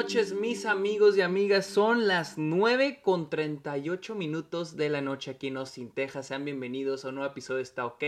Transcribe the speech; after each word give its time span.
noches, 0.00 0.32
mis 0.32 0.64
amigos 0.64 1.18
y 1.18 1.20
amigas. 1.20 1.66
Son 1.66 2.08
las 2.08 2.38
9 2.38 3.00
con 3.02 3.28
38 3.28 4.14
minutos 4.14 4.74
de 4.74 4.88
la 4.88 5.02
noche 5.02 5.30
aquí 5.30 5.48
en 5.48 5.58
Austin, 5.58 5.90
Texas. 5.90 6.28
Sean 6.28 6.46
bienvenidos 6.46 7.04
a 7.04 7.10
un 7.10 7.16
nuevo 7.16 7.30
episodio 7.30 7.58
de 7.58 7.64
Está 7.64 7.84
OK. 7.84 8.02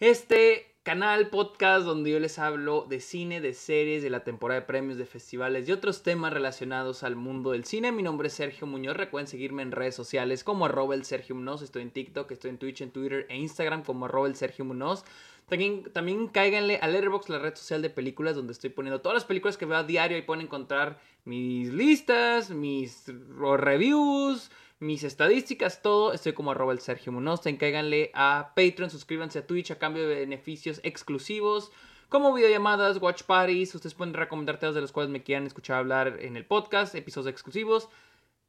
Este 0.00 0.78
canal, 0.84 1.28
podcast, 1.28 1.84
donde 1.84 2.10
yo 2.10 2.18
les 2.18 2.38
hablo 2.38 2.86
de 2.88 3.00
cine, 3.00 3.42
de 3.42 3.52
series, 3.52 4.02
de 4.02 4.08
la 4.08 4.24
temporada 4.24 4.60
de 4.60 4.66
premios, 4.66 4.96
de 4.96 5.04
festivales 5.04 5.68
y 5.68 5.72
otros 5.72 6.02
temas 6.02 6.32
relacionados 6.32 7.02
al 7.02 7.16
mundo 7.16 7.50
del 7.50 7.66
cine. 7.66 7.92
Mi 7.92 8.02
nombre 8.02 8.28
es 8.28 8.32
Sergio 8.32 8.66
Muñoz. 8.66 8.96
Recuerden 8.96 9.28
seguirme 9.28 9.60
en 9.60 9.72
redes 9.72 9.94
sociales 9.94 10.42
como 10.42 10.64
arroba 10.64 10.94
el 10.94 11.04
Sergio 11.04 11.34
Muñoz. 11.34 11.60
Estoy 11.60 11.82
en 11.82 11.90
TikTok, 11.90 12.30
estoy 12.30 12.48
en 12.48 12.56
Twitch, 12.56 12.80
en 12.80 12.92
Twitter 12.92 13.26
e 13.28 13.36
Instagram 13.36 13.82
como 13.82 14.06
arroba 14.06 14.26
el 14.26 14.36
Sergio 14.36 14.64
Muñoz. 14.64 15.04
También, 15.48 15.84
también 15.92 16.28
cáiganle 16.28 16.78
a 16.82 16.88
Letterboxd, 16.88 17.30
la 17.30 17.38
red 17.38 17.54
social 17.54 17.80
de 17.80 17.88
películas, 17.88 18.36
donde 18.36 18.52
estoy 18.52 18.68
poniendo 18.68 19.00
todas 19.00 19.14
las 19.14 19.24
películas 19.24 19.56
que 19.56 19.64
veo 19.64 19.78
a 19.78 19.82
diario 19.82 20.18
y 20.18 20.22
pueden 20.22 20.44
encontrar 20.44 21.00
mis 21.24 21.72
listas, 21.72 22.50
mis 22.50 23.04
reviews, 23.06 24.50
mis 24.78 25.04
estadísticas, 25.04 25.80
todo. 25.80 26.12
Estoy 26.12 26.34
como 26.34 26.50
arroba 26.50 26.74
el 26.74 26.80
Sergio 26.80 27.12
Munoz. 27.12 27.40
Cáiganle 27.58 28.10
a 28.12 28.52
Patreon, 28.54 28.90
suscríbanse 28.90 29.38
a 29.38 29.46
Twitch 29.46 29.70
a 29.70 29.78
cambio 29.78 30.06
de 30.06 30.16
beneficios 30.16 30.80
exclusivos. 30.82 31.72
Como 32.10 32.34
videollamadas, 32.34 33.00
watch 33.00 33.22
parties, 33.22 33.74
ustedes 33.74 33.94
pueden 33.94 34.14
recomendar 34.14 34.58
temas 34.58 34.74
de 34.74 34.82
los 34.82 34.92
cuales 34.92 35.10
me 35.10 35.22
quieran 35.22 35.46
escuchar 35.46 35.78
hablar 35.78 36.18
en 36.20 36.36
el 36.36 36.44
podcast, 36.44 36.94
episodios 36.94 37.30
exclusivos. 37.30 37.88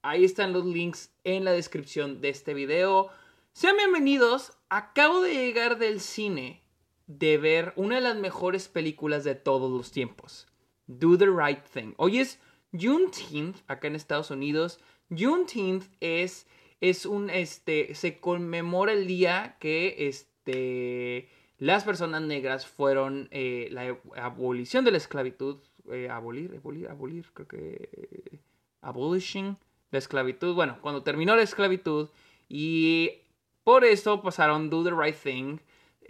Ahí 0.02 0.26
están 0.26 0.52
los 0.52 0.66
links 0.66 1.14
en 1.24 1.46
la 1.46 1.52
descripción 1.52 2.20
de 2.20 2.30
este 2.30 2.54
video. 2.54 3.10
Sean 3.54 3.78
bienvenidos. 3.78 4.54
Acabo 4.70 5.22
de 5.22 5.34
llegar 5.34 5.78
del 5.78 6.00
cine 6.00 6.62
de 7.10 7.40
ver 7.40 7.74
una 7.76 7.96
de 7.96 8.02
las 8.02 8.16
mejores 8.18 8.68
películas 8.68 9.24
de 9.24 9.34
todos 9.34 9.72
los 9.72 9.92
tiempos. 9.92 10.48
Do 10.86 11.18
the 11.18 11.26
Right 11.26 11.64
Thing. 11.66 11.94
Hoy 11.98 12.20
es 12.20 12.40
Juneteenth, 12.72 13.58
acá 13.68 13.88
en 13.88 13.96
Estados 13.96 14.30
Unidos. 14.30 14.80
Juneteenth 15.10 15.86
es, 16.02 16.46
es 16.82 17.08
un, 17.08 17.32
este, 17.32 17.96
se 17.96 18.20
conmemora 18.20 18.94
el 18.94 19.08
día 19.08 19.58
que, 19.60 20.08
este, 20.08 21.30
las 21.58 21.84
personas 21.84 22.22
negras 22.22 22.68
fueron 22.68 23.28
eh, 23.32 23.70
la 23.72 23.98
abolición 24.22 24.86
de 24.86 24.92
la 24.92 24.98
esclavitud. 24.98 25.58
Eh, 25.92 26.10
abolir, 26.12 26.56
abolir, 26.56 26.88
abolir, 26.90 27.26
creo 27.34 27.48
que... 27.48 28.40
Abolishing 28.82 29.58
la 29.90 29.98
esclavitud. 29.98 30.54
Bueno, 30.54 30.78
cuando 30.82 31.02
terminó 31.02 31.36
la 31.36 31.42
esclavitud 31.42 32.10
y 32.48 33.24
por 33.64 33.84
eso 33.84 34.22
pasaron 34.22 34.70
Do 34.70 34.84
the 34.84 34.92
Right 34.92 35.16
Thing 35.16 35.58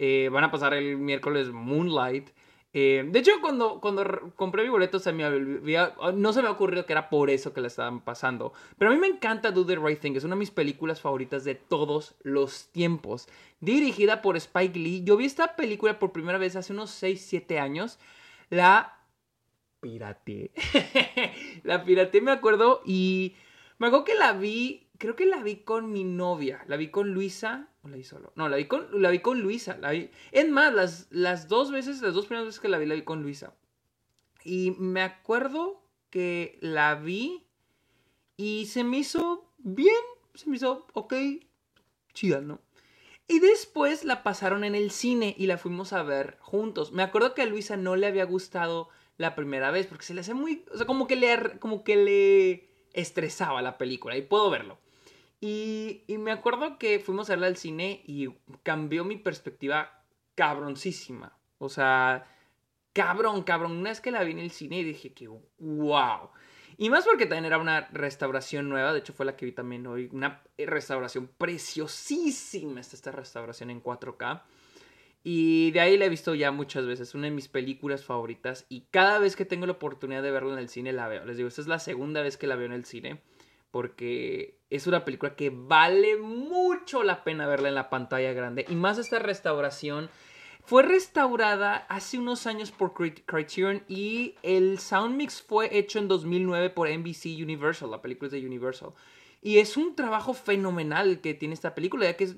eh, 0.02 0.30
van 0.30 0.44
a 0.44 0.50
pasar 0.50 0.72
el 0.72 0.96
miércoles 0.96 1.50
Moonlight. 1.50 2.30
Eh, 2.72 3.04
de 3.06 3.18
hecho, 3.18 3.32
cuando, 3.42 3.82
cuando 3.82 4.32
compré 4.34 4.62
mi 4.62 4.70
boleto, 4.70 4.98
se 4.98 5.12
me 5.12 5.28
no 6.14 6.32
se 6.32 6.40
me 6.40 6.48
ocurrió 6.48 6.86
que 6.86 6.94
era 6.94 7.10
por 7.10 7.28
eso 7.28 7.52
que 7.52 7.60
la 7.60 7.66
estaban 7.66 8.00
pasando. 8.00 8.54
Pero 8.78 8.90
a 8.90 8.94
mí 8.94 8.98
me 8.98 9.08
encanta 9.08 9.50
Do 9.50 9.66
the 9.66 9.76
Right 9.76 10.00
Thing. 10.00 10.16
Es 10.16 10.24
una 10.24 10.36
de 10.36 10.38
mis 10.38 10.50
películas 10.50 11.02
favoritas 11.02 11.44
de 11.44 11.54
todos 11.54 12.14
los 12.22 12.68
tiempos. 12.68 13.28
Dirigida 13.60 14.22
por 14.22 14.38
Spike 14.38 14.78
Lee. 14.78 15.04
Yo 15.04 15.18
vi 15.18 15.26
esta 15.26 15.54
película 15.54 15.98
por 15.98 16.12
primera 16.12 16.38
vez 16.38 16.56
hace 16.56 16.72
unos 16.72 16.88
6, 16.92 17.22
7 17.28 17.58
años. 17.58 17.98
La 18.48 19.04
pirateé. 19.80 20.52
la 21.62 21.84
pirateé, 21.84 22.22
me 22.22 22.32
acuerdo. 22.32 22.80
Y 22.86 23.34
me 23.76 23.88
acuerdo 23.88 24.06
que 24.06 24.14
la 24.14 24.32
vi. 24.32 24.86
Creo 25.00 25.16
que 25.16 25.24
la 25.24 25.42
vi 25.42 25.56
con 25.56 25.90
mi 25.90 26.04
novia. 26.04 26.62
La 26.68 26.76
vi 26.76 26.90
con 26.90 27.14
Luisa. 27.14 27.70
¿O 27.82 27.88
la 27.88 27.96
vi 27.96 28.04
solo? 28.04 28.34
No, 28.36 28.50
la 28.50 28.58
vi 28.58 28.66
con, 28.66 28.86
la 29.00 29.08
vi 29.08 29.20
con 29.20 29.40
Luisa. 29.40 29.78
La. 29.78 29.94
Es 29.94 30.48
más, 30.50 30.74
las, 30.74 31.06
las 31.08 31.48
dos 31.48 31.72
veces, 31.72 32.02
las 32.02 32.12
dos 32.12 32.26
primeras 32.26 32.44
veces 32.44 32.60
que 32.60 32.68
la 32.68 32.76
vi, 32.76 32.84
la 32.84 32.94
vi 32.94 33.00
con 33.00 33.22
Luisa. 33.22 33.54
Y 34.44 34.72
me 34.72 35.00
acuerdo 35.00 35.82
que 36.10 36.58
la 36.60 36.96
vi 36.96 37.46
y 38.36 38.66
se 38.66 38.84
me 38.84 38.98
hizo 38.98 39.50
bien, 39.56 40.04
se 40.34 40.50
me 40.50 40.56
hizo 40.56 40.86
ok, 40.92 41.14
chida, 42.12 42.42
¿no? 42.42 42.60
Y 43.26 43.38
después 43.38 44.04
la 44.04 44.22
pasaron 44.22 44.64
en 44.64 44.74
el 44.74 44.90
cine 44.90 45.34
y 45.38 45.46
la 45.46 45.56
fuimos 45.56 45.94
a 45.94 46.02
ver 46.02 46.36
juntos. 46.40 46.92
Me 46.92 47.02
acuerdo 47.02 47.32
que 47.32 47.40
a 47.40 47.46
Luisa 47.46 47.78
no 47.78 47.96
le 47.96 48.06
había 48.06 48.24
gustado 48.24 48.90
la 49.16 49.34
primera 49.34 49.70
vez 49.70 49.86
porque 49.86 50.04
se 50.04 50.12
le 50.12 50.20
hace 50.20 50.34
muy, 50.34 50.62
o 50.70 50.76
sea, 50.76 50.84
como 50.84 51.06
que 51.06 51.16
le, 51.16 51.58
como 51.58 51.84
que 51.84 51.96
le 51.96 52.68
estresaba 52.92 53.62
la 53.62 53.78
película 53.78 54.14
y 54.18 54.20
puedo 54.20 54.50
verlo. 54.50 54.78
Y, 55.40 56.04
me 56.18 56.32
acuerdo 56.32 56.78
que 56.78 56.98
fuimos 56.98 57.30
a 57.30 57.32
verla 57.32 57.46
al 57.46 57.56
cine 57.56 58.02
y 58.06 58.28
cambió 58.62 59.04
mi 59.04 59.16
perspectiva 59.16 60.04
cabroncísima. 60.34 61.38
O 61.58 61.70
sea, 61.70 62.26
cabrón, 62.92 63.42
cabrón. 63.42 63.72
Una 63.72 63.90
vez 63.90 64.00
que 64.02 64.10
la 64.10 64.22
vi 64.22 64.32
en 64.32 64.38
el 64.38 64.50
cine 64.50 64.80
y 64.80 64.84
dije 64.84 65.14
que 65.14 65.28
wow. 65.28 66.30
Y 66.76 66.90
más 66.90 67.04
porque 67.04 67.24
también 67.24 67.46
era 67.46 67.58
una 67.58 67.88
restauración 67.92 68.68
nueva. 68.68 68.92
De 68.92 68.98
hecho, 68.98 69.14
fue 69.14 69.24
la 69.24 69.36
que 69.36 69.46
vi 69.46 69.52
también 69.52 69.86
hoy. 69.86 70.10
Una 70.12 70.42
restauración 70.58 71.30
preciosísima. 71.38 72.80
Esta, 72.80 72.96
esta 72.96 73.10
restauración 73.10 73.70
en 73.70 73.82
4K. 73.82 74.42
Y 75.22 75.70
de 75.72 75.80
ahí 75.80 75.98
la 75.98 76.06
he 76.06 76.10
visto 76.10 76.34
ya 76.34 76.52
muchas 76.52 76.84
veces. 76.84 77.14
Una 77.14 77.26
de 77.26 77.30
mis 77.30 77.48
películas 77.48 78.04
favoritas. 78.04 78.66
Y 78.68 78.82
cada 78.90 79.18
vez 79.18 79.36
que 79.36 79.46
tengo 79.46 79.64
la 79.64 79.72
oportunidad 79.72 80.22
de 80.22 80.30
verla 80.32 80.52
en 80.52 80.58
el 80.58 80.68
cine 80.68 80.92
la 80.92 81.08
veo. 81.08 81.24
Les 81.24 81.38
digo, 81.38 81.48
esta 81.48 81.62
es 81.62 81.66
la 81.66 81.78
segunda 81.78 82.20
vez 82.20 82.36
que 82.36 82.46
la 82.46 82.56
veo 82.56 82.66
en 82.66 82.72
el 82.72 82.84
cine 82.84 83.22
porque 83.70 84.58
es 84.70 84.86
una 84.86 85.04
película 85.04 85.34
que 85.34 85.50
vale 85.50 86.16
mucho 86.16 87.02
la 87.02 87.24
pena 87.24 87.46
verla 87.46 87.68
en 87.68 87.74
la 87.74 87.90
pantalla 87.90 88.32
grande. 88.32 88.64
Y 88.68 88.74
más 88.74 88.98
esta 88.98 89.18
restauración. 89.18 90.08
Fue 90.62 90.82
restaurada 90.82 91.86
hace 91.88 92.18
unos 92.18 92.46
años 92.46 92.70
por 92.70 92.92
Criterion 92.92 93.82
y 93.88 94.36
el 94.42 94.78
sound 94.78 95.16
mix 95.16 95.42
fue 95.42 95.76
hecho 95.76 95.98
en 95.98 96.06
2009 96.06 96.70
por 96.70 96.88
NBC 96.88 97.42
Universal, 97.42 97.90
la 97.90 98.02
película 98.02 98.26
es 98.26 98.32
de 98.32 98.46
Universal. 98.46 98.92
Y 99.42 99.58
es 99.58 99.76
un 99.76 99.96
trabajo 99.96 100.34
fenomenal 100.34 101.20
que 101.20 101.34
tiene 101.34 101.54
esta 101.54 101.74
película, 101.74 102.04
ya 102.04 102.16
que 102.16 102.24
es, 102.24 102.36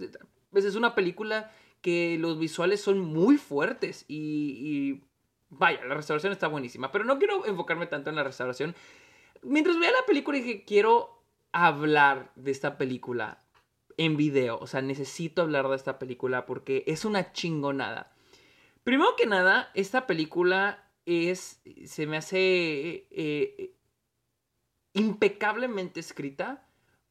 pues 0.51 0.65
es 0.65 0.77
una 0.77 0.95
película 0.95 1.53
que 1.83 2.17
los 2.19 2.39
visuales 2.39 2.81
son 2.81 3.01
muy 3.01 3.37
fuertes 3.37 4.05
y, 4.07 4.17
y 4.17 5.05
vaya, 5.51 5.85
la 5.85 5.95
restauración 5.95 6.33
está 6.33 6.47
buenísima. 6.47 6.93
Pero 6.93 7.05
no 7.05 7.19
quiero 7.19 7.45
enfocarme 7.45 7.87
tanto 7.87 8.09
en 8.09 8.17
la 8.17 8.25
restauración. 8.25 8.75
Mientras 9.43 9.79
veía 9.79 9.91
la 9.91 10.07
película 10.07 10.39
dije, 10.39 10.65
quiero 10.65 11.22
hablar 11.53 12.33
de 12.35 12.51
esta 12.51 12.79
película 12.79 13.45
en 13.97 14.17
video. 14.17 14.59
O 14.59 14.67
sea, 14.67 14.83
necesito 14.83 15.43
hablar 15.43 15.69
de 15.69 15.77
esta 15.77 15.99
película 15.99 16.47
porque 16.47 16.85
es 16.87 17.05
una 17.05 17.33
chingonada. 17.33 18.13
Primero 18.85 19.15
que 19.17 19.27
nada, 19.27 19.71
esta 19.75 20.07
película 20.07 20.91
es. 21.07 21.61
Se 21.87 22.07
me 22.07 22.17
hace. 22.17 23.07
Eh, 23.11 23.75
impecablemente 24.95 26.01
escrita. 26.01 26.67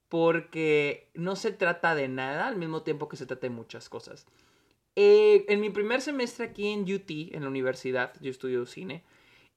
Porque 0.09 1.09
no 1.13 1.37
se 1.37 1.53
trata 1.53 1.95
de 1.95 2.09
nada 2.09 2.49
al 2.49 2.57
mismo 2.57 2.83
tiempo 2.83 3.07
que 3.07 3.15
se 3.15 3.25
trata 3.25 3.47
de 3.47 3.51
muchas 3.51 3.87
cosas. 3.87 4.27
Eh, 4.97 5.45
en 5.47 5.61
mi 5.61 5.69
primer 5.69 6.01
semestre 6.01 6.45
aquí 6.45 6.67
en 6.67 6.81
UT, 6.81 7.09
en 7.33 7.43
la 7.43 7.47
universidad, 7.47 8.13
yo 8.19 8.29
estudio 8.29 8.65
cine. 8.65 9.05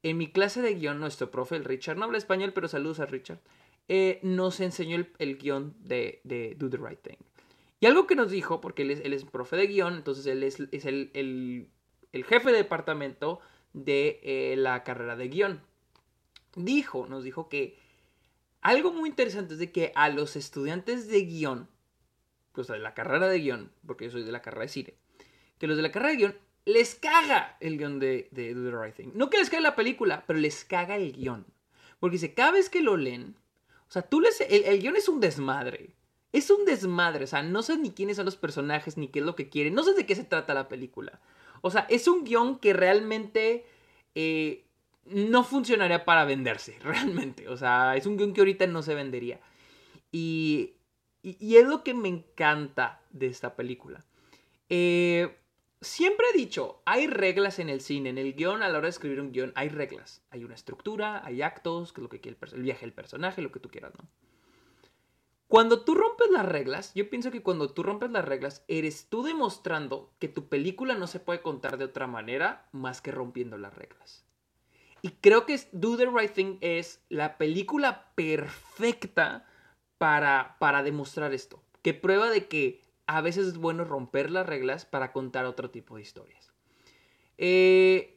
En 0.05 0.17
mi 0.17 0.31
clase 0.31 0.63
de 0.63 0.75
guion, 0.75 1.01
nuestro 1.01 1.31
profe, 1.31 1.57
el 1.57 1.65
Richard, 1.65 1.97
no 1.97 2.05
habla 2.05 2.19
español, 2.19 2.53
pero 2.53 2.69
saludos 2.69 3.01
a 3.01 3.07
Richard. 3.07 3.41
Eh, 3.89 4.19
nos 4.23 4.61
enseñó 4.61 5.05
el, 5.19 5.39
guion 5.39 5.75
de, 5.81 6.55
Do 6.59 6.71
the 6.71 6.79
Right 6.79 7.01
Thing. 7.01 7.19
Y 7.81 7.87
algo 7.87 8.07
que 8.07 8.17
nos 8.17 8.31
dijo, 8.31 8.61
porque 8.61 8.83
él 8.83 8.91
es, 8.91 9.25
profe 9.25 9.57
de 9.57 9.67
guion, 9.67 9.95
entonces 9.97 10.27
él 10.27 10.43
es, 10.43 10.59
el, 10.59 11.69
jefe 12.13 12.51
de 12.51 12.57
departamento 12.57 13.41
de 13.75 14.21
eh, 14.23 14.55
la 14.57 14.85
carrera 14.85 15.17
de 15.17 15.29
guion. 15.29 15.61
Dijo, 16.57 17.07
nos 17.07 17.25
dijo 17.25 17.49
que 17.49 17.77
algo 18.63 18.93
muy 18.93 19.11
interesante 19.11 19.55
es 19.55 19.59
de 19.59 19.71
que 19.71 19.93
a 19.95 20.09
los 20.09 20.37
estudiantes 20.37 21.09
de 21.09 21.21
guion, 21.27 21.69
pues 22.53 22.69
de 22.69 22.79
la 22.79 22.95
carrera 22.95 23.29
de 23.29 23.41
guion, 23.41 23.71
porque 23.87 24.07
yo 24.07 24.13
soy 24.13 24.23
de 24.23 24.33
la 24.33 24.41
carrera 24.41 24.63
de 24.63 24.69
cine, 24.69 24.95
que 25.59 25.67
los 25.67 25.77
de 25.77 25.83
la 25.83 25.93
carrera 25.93 26.13
de 26.13 26.17
guion 26.17 26.37
les 26.65 26.95
caga 26.95 27.59
el 27.61 27.77
guion 27.77 27.99
de, 27.99 28.29
Do 28.33 28.71
the 28.71 28.77
Right 28.77 28.95
Thing. 28.95 29.11
No 29.15 29.29
que 29.29 29.37
les 29.37 29.51
caga 29.51 29.61
la 29.61 29.77
película, 29.77 30.25
pero 30.27 30.39
les 30.39 30.65
caga 30.65 30.97
el 30.97 31.13
guion. 31.13 31.45
Porque 32.01 32.15
dice, 32.15 32.33
cada 32.33 32.53
vez 32.53 32.71
que 32.71 32.81
lo 32.81 32.97
leen, 32.97 33.37
o 33.89 33.93
sea, 33.93 34.03
tú 34.03 34.21
les... 34.21 34.41
El, 34.41 34.81
guion 34.81 34.97
es 34.97 35.09
un 35.09 35.21
desmadre. 35.21 35.95
Es 36.33 36.51
un 36.51 36.65
desmadre. 36.65 37.25
O 37.25 37.27
sea, 37.27 37.43
no 37.43 37.63
sé 37.63 37.77
ni 37.77 37.91
quiénes 37.91 38.17
son 38.17 38.25
los 38.25 38.37
personajes, 38.37 38.97
ni 38.97 39.09
qué 39.09 39.21
es 39.21 39.25
lo 39.25 39.37
que 39.37 39.49
quieren. 39.49 39.75
No 39.75 39.85
sé 39.85 39.95
de 39.95 40.07
qué 40.07 40.15
se 40.15 40.25
trata 40.25 40.55
la 40.55 40.69
película. 40.69 41.21
O 41.61 41.71
sea, 41.71 41.87
es 41.89 42.09
un 42.09 42.25
guion 42.25 42.59
que 42.59 42.73
realmente... 42.73 43.67
Eh, 44.15 44.65
no 45.07 45.45
funcionaría 45.45 46.07
para 46.07 46.25
venderse, 46.25 46.79
realmente. 46.83 47.49
O 47.49 47.57
sea, 47.57 47.97
es 47.97 48.07
un 48.07 48.17
guion 48.17 48.33
que 48.33 48.41
ahorita 48.41 48.67
no 48.67 48.83
se 48.83 48.95
vendería. 48.95 49.41
Y, 50.11 50.75
y, 51.23 51.37
y 51.45 51.57
es 51.57 51.67
lo 51.67 51.85
que 51.85 51.95
me 51.95 52.09
encanta 52.09 53.03
de 53.11 53.27
esta 53.27 53.55
película. 53.55 54.05
Eh, 54.69 55.37
siempre 55.85 56.27
he 56.31 56.37
dicho, 56.37 56.83
hay 56.85 57.07
reglas 57.07 57.59
en 57.59 57.69
el 57.69 57.81
cine, 57.81 58.11
en 58.11 58.19
el 58.19 58.35
guion, 58.35 58.63
a 58.63 58.69
la 58.69 58.79
hora 58.79 58.87
de 58.87 58.91
escribir 58.91 59.21
un 59.21 59.33
guion, 59.33 59.53
hay 59.55 59.69
reglas. 59.69 60.23
Hay 60.31 60.43
una 60.43 60.55
estructura, 60.55 61.25
hay 61.25 61.43
actos, 61.43 61.93
que 61.93 62.01
es 62.01 62.03
lo 62.03 62.09
que 62.09 62.21
quiere 62.21 62.37
el, 62.41 62.55
el 62.55 62.63
viaje 62.63 62.87
del 62.87 62.93
personaje, 62.93 63.43
lo 63.43 63.53
que 63.53 63.61
tú 63.61 63.69
quieras, 63.69 63.93
¿no? 63.97 64.09
Cuando 65.47 65.85
tú 65.85 65.95
rompes 65.95 66.31
las 66.31 66.47
reglas, 66.47 66.93
yo 66.95 67.09
pienso 67.09 67.31
que 67.31 67.43
cuando 67.43 67.71
tú 67.71 67.83
rompes 67.83 68.11
las 68.11 68.25
reglas, 68.25 68.65
eres 68.67 69.07
tú 69.09 69.23
demostrando 69.23 70.13
que 70.19 70.27
tu 70.27 70.49
película 70.49 70.95
no 70.95 71.07
se 71.07 71.21
puede 71.21 71.43
contar 71.43 71.79
de 71.79 71.85
otra 71.85 72.07
manera 72.07 72.69
más 72.73 73.01
que 73.01 73.13
rompiendo 73.13 73.57
las 73.57 73.75
reglas. 73.75 74.25
Y 75.03 75.11
creo 75.11 75.45
que 75.45 75.61
Do 75.73 75.97
the 75.97 76.07
Right 76.07 76.33
Thing 76.33 76.57
es 76.61 77.05
la 77.11 77.37
película 77.37 78.11
perfecta 78.15 79.47
para, 79.99 80.57
para 80.59 80.83
demostrar 80.83 81.35
esto. 81.35 81.63
Que 81.83 81.93
prueba 81.93 82.31
de 82.31 82.49
que 82.49 82.81
a 83.07 83.21
veces 83.21 83.47
es 83.47 83.59
bueno 83.59 83.85
romper 83.85 84.31
las 84.31 84.47
reglas 84.47 84.85
para 84.85 85.13
contar 85.13 85.45
otro 85.45 85.71
tipo 85.71 85.97
de 85.97 86.03
historias. 86.03 86.53
Eh, 87.39 88.15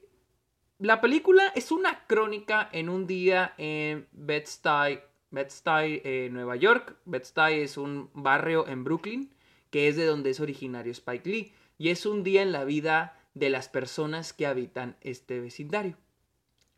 la 0.80 1.02
película 1.02 1.52
es 1.56 1.72
una 1.72 2.06
crónica 2.06 2.70
en 2.72 2.90
un 2.90 3.08
día 3.08 3.54
en 3.58 4.08
Bed-Stuy, 4.12 5.02
eh, 5.34 6.30
Nueva 6.32 6.56
York. 6.56 6.96
Bed-Stuy 7.06 7.62
es 7.62 7.78
un 7.78 8.10
barrio 8.14 8.68
en 8.68 8.84
Brooklyn, 8.84 9.34
que 9.72 9.88
es 9.88 9.96
de 9.96 10.06
donde 10.06 10.30
es 10.30 10.40
originario 10.40 10.92
Spike 10.92 11.30
Lee. 11.30 11.54
Y 11.80 11.90
es 11.90 12.06
un 12.06 12.24
día 12.24 12.42
en 12.42 12.52
la 12.52 12.64
vida 12.64 13.20
de 13.34 13.50
las 13.50 13.70
personas 13.70 14.34
que 14.34 14.46
habitan 14.46 14.98
este 15.02 15.40
vecindario. 15.40 15.98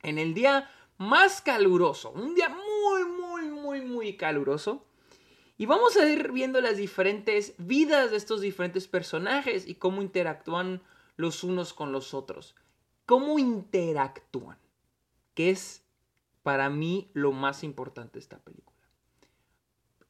En 0.02 0.18
el 0.18 0.34
día 0.34 0.70
más 0.98 1.42
caluroso, 1.42 2.12
un 2.12 2.36
día 2.36 2.50
muy, 2.50 3.04
muy, 3.06 3.50
muy, 3.50 3.82
muy 3.82 4.18
caluroso, 4.18 4.86
y 5.60 5.66
vamos 5.66 5.98
a 5.98 6.08
ir 6.08 6.32
viendo 6.32 6.62
las 6.62 6.78
diferentes 6.78 7.54
vidas 7.58 8.12
de 8.12 8.18
estos 8.18 8.40
diferentes 8.40 8.88
personajes 8.88 9.68
y 9.68 9.76
cómo 9.76 10.02
interactúan 10.02 10.82
los 11.18 11.44
unos 11.44 11.74
con 11.74 11.92
los 11.92 12.14
otros. 12.14 12.56
Cómo 13.06 13.40
interactúan. 13.40 14.58
Que 15.34 15.50
es 15.50 15.84
para 16.44 16.70
mí 16.70 17.12
lo 17.14 17.34
más 17.34 17.66
importante 17.66 18.14
de 18.14 18.20
esta 18.20 18.40
película. 18.40 18.78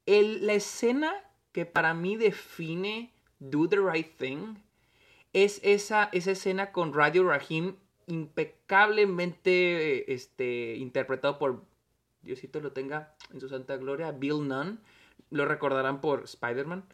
la 0.05 0.53
escena 0.53 1.15
que 1.51 1.65
para 1.65 1.95
mí 1.95 2.15
define 2.15 3.11
Do 3.39 3.67
the 3.67 3.77
Right 3.77 4.17
Thing 4.17 4.57
es 5.33 5.61
esa, 5.63 6.09
esa 6.11 6.29
escena 6.29 6.71
con 6.71 6.93
Radio 6.93 7.27
Rahim 7.27 7.75
impecablemente 8.05 10.13
este, 10.13 10.75
interpretado 10.75 11.39
por, 11.39 11.63
Diosito 12.21 12.59
lo 12.59 12.71
tenga 12.71 13.15
en 13.33 13.39
su 13.39 13.49
santa 13.49 13.77
gloria, 13.77 14.11
Bill 14.11 14.47
Nunn 14.47 14.79
lo 15.29 15.45
recordarán 15.45 16.01
por 16.01 16.23
Spider-Man. 16.23 16.85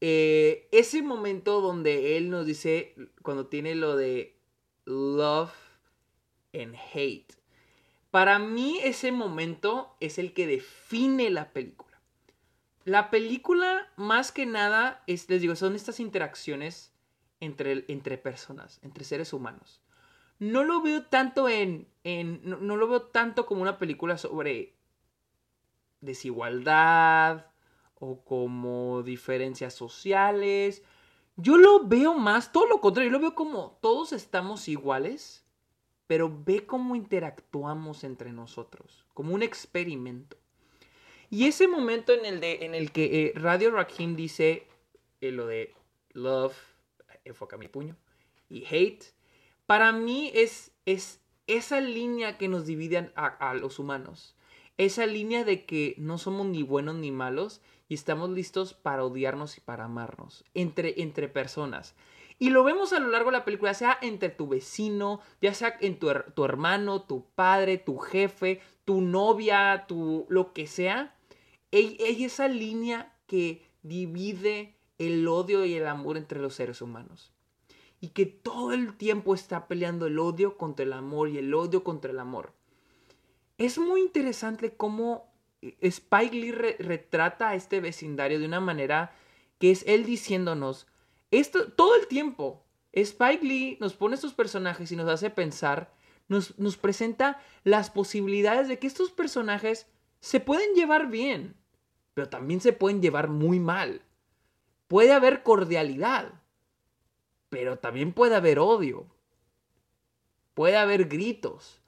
Eh, 0.00 0.68
ese 0.70 1.02
momento 1.02 1.60
donde 1.60 2.16
él 2.16 2.30
nos 2.30 2.46
dice, 2.46 2.94
cuando 3.22 3.46
tiene 3.46 3.74
lo 3.74 3.96
de 3.96 4.36
love 4.84 5.52
and 6.54 6.76
hate, 6.92 7.32
para 8.10 8.38
mí 8.38 8.78
ese 8.82 9.12
momento 9.12 9.96
es 10.00 10.18
el 10.18 10.32
que 10.32 10.46
define 10.46 11.30
la 11.30 11.52
película. 11.52 12.00
La 12.84 13.10
película, 13.10 13.92
más 13.96 14.32
que 14.32 14.46
nada, 14.46 15.02
es, 15.06 15.28
les 15.28 15.42
digo, 15.42 15.56
son 15.56 15.74
estas 15.74 16.00
interacciones 16.00 16.94
entre, 17.40 17.84
entre 17.88 18.16
personas, 18.16 18.80
entre 18.82 19.04
seres 19.04 19.32
humanos. 19.32 19.82
No 20.38 20.64
lo 20.64 20.80
veo 20.80 21.02
tanto 21.04 21.48
en. 21.48 21.88
en 22.04 22.40
no 22.44 22.76
lo 22.76 22.88
veo 22.88 23.02
tanto 23.02 23.44
como 23.44 23.60
una 23.60 23.76
película 23.76 24.16
sobre 24.16 24.74
desigualdad, 26.00 27.47
o 28.00 28.24
como 28.24 29.02
diferencias 29.02 29.74
sociales. 29.74 30.82
Yo 31.36 31.56
lo 31.56 31.86
veo 31.86 32.14
más, 32.14 32.52
todo 32.52 32.66
lo 32.66 32.80
contrario, 32.80 33.10
yo 33.10 33.18
lo 33.18 33.22
veo 33.22 33.34
como 33.34 33.78
todos 33.80 34.12
estamos 34.12 34.68
iguales, 34.68 35.44
pero 36.06 36.32
ve 36.44 36.66
cómo 36.66 36.96
interactuamos 36.96 38.02
entre 38.02 38.32
nosotros, 38.32 39.04
como 39.14 39.34
un 39.34 39.42
experimento. 39.42 40.36
Y 41.30 41.46
ese 41.46 41.68
momento 41.68 42.12
en 42.12 42.24
el, 42.24 42.40
de, 42.40 42.64
en 42.64 42.74
el 42.74 42.90
que 42.90 43.26
eh, 43.26 43.32
Radio 43.36 43.70
Rakim 43.70 44.16
dice 44.16 44.66
eh, 45.20 45.30
lo 45.30 45.46
de 45.46 45.74
love, 46.12 46.56
enfoca 47.24 47.58
mi 47.58 47.68
puño, 47.68 47.96
y 48.48 48.64
hate, 48.64 49.04
para 49.66 49.92
mí 49.92 50.30
es, 50.34 50.72
es 50.86 51.20
esa 51.46 51.80
línea 51.80 52.38
que 52.38 52.48
nos 52.48 52.64
divide 52.64 53.12
a, 53.14 53.26
a 53.26 53.54
los 53.54 53.78
humanos. 53.78 54.34
Esa 54.78 55.06
línea 55.06 55.44
de 55.44 55.66
que 55.66 55.94
no 55.98 56.18
somos 56.18 56.46
ni 56.46 56.62
buenos 56.62 56.94
ni 56.94 57.10
malos, 57.10 57.60
y 57.88 57.94
estamos 57.94 58.30
listos 58.30 58.74
para 58.74 59.04
odiarnos 59.04 59.56
y 59.56 59.60
para 59.60 59.84
amarnos 59.84 60.44
entre, 60.54 61.00
entre 61.02 61.28
personas. 61.28 61.94
Y 62.38 62.50
lo 62.50 62.62
vemos 62.62 62.92
a 62.92 63.00
lo 63.00 63.08
largo 63.08 63.30
de 63.30 63.38
la 63.38 63.44
película, 63.44 63.74
sea 63.74 63.98
entre 64.00 64.28
tu 64.28 64.46
vecino, 64.46 65.20
ya 65.40 65.54
sea 65.54 65.76
en 65.80 65.98
tu, 65.98 66.08
tu 66.34 66.44
hermano, 66.44 67.02
tu 67.02 67.24
padre, 67.34 67.78
tu 67.78 67.98
jefe, 67.98 68.60
tu 68.84 69.00
novia, 69.00 69.86
tu 69.88 70.26
lo 70.28 70.52
que 70.52 70.66
sea. 70.66 71.16
Hay 71.72 71.96
esa 72.00 72.46
línea 72.46 73.12
que 73.26 73.66
divide 73.82 74.76
el 74.98 75.26
odio 75.26 75.64
y 75.64 75.74
el 75.74 75.86
amor 75.86 76.16
entre 76.16 76.40
los 76.40 76.54
seres 76.54 76.82
humanos. 76.82 77.32
Y 78.00 78.08
que 78.08 78.26
todo 78.26 78.72
el 78.72 78.96
tiempo 78.96 79.34
está 79.34 79.66
peleando 79.66 80.06
el 80.06 80.18
odio 80.20 80.56
contra 80.56 80.84
el 80.84 80.92
amor 80.92 81.28
y 81.30 81.38
el 81.38 81.52
odio 81.52 81.82
contra 81.82 82.12
el 82.12 82.20
amor. 82.20 82.52
Es 83.56 83.78
muy 83.78 84.00
interesante 84.02 84.76
cómo 84.76 85.27
Spike 85.60 86.34
Lee 86.34 86.52
retrata 86.52 87.50
a 87.50 87.54
este 87.54 87.80
vecindario 87.80 88.38
de 88.38 88.46
una 88.46 88.60
manera 88.60 89.12
que 89.58 89.70
es 89.70 89.84
él 89.86 90.04
diciéndonos, 90.04 90.86
esto 91.30 91.72
todo 91.72 91.96
el 91.96 92.06
tiempo, 92.06 92.64
Spike 92.92 93.44
Lee 93.44 93.78
nos 93.80 93.94
pone 93.94 94.14
estos 94.14 94.34
personajes 94.34 94.92
y 94.92 94.96
nos 94.96 95.08
hace 95.08 95.30
pensar, 95.30 95.92
nos, 96.28 96.58
nos 96.58 96.76
presenta 96.76 97.40
las 97.64 97.90
posibilidades 97.90 98.68
de 98.68 98.78
que 98.78 98.86
estos 98.86 99.10
personajes 99.10 99.86
se 100.20 100.40
pueden 100.40 100.74
llevar 100.74 101.08
bien, 101.08 101.56
pero 102.14 102.28
también 102.28 102.60
se 102.60 102.72
pueden 102.72 103.02
llevar 103.02 103.28
muy 103.28 103.60
mal. 103.60 104.02
Puede 104.86 105.12
haber 105.12 105.42
cordialidad, 105.42 106.32
pero 107.48 107.78
también 107.78 108.12
puede 108.12 108.34
haber 108.34 108.58
odio. 108.58 109.06
Puede 110.54 110.76
haber 110.76 111.06
gritos. 111.06 111.80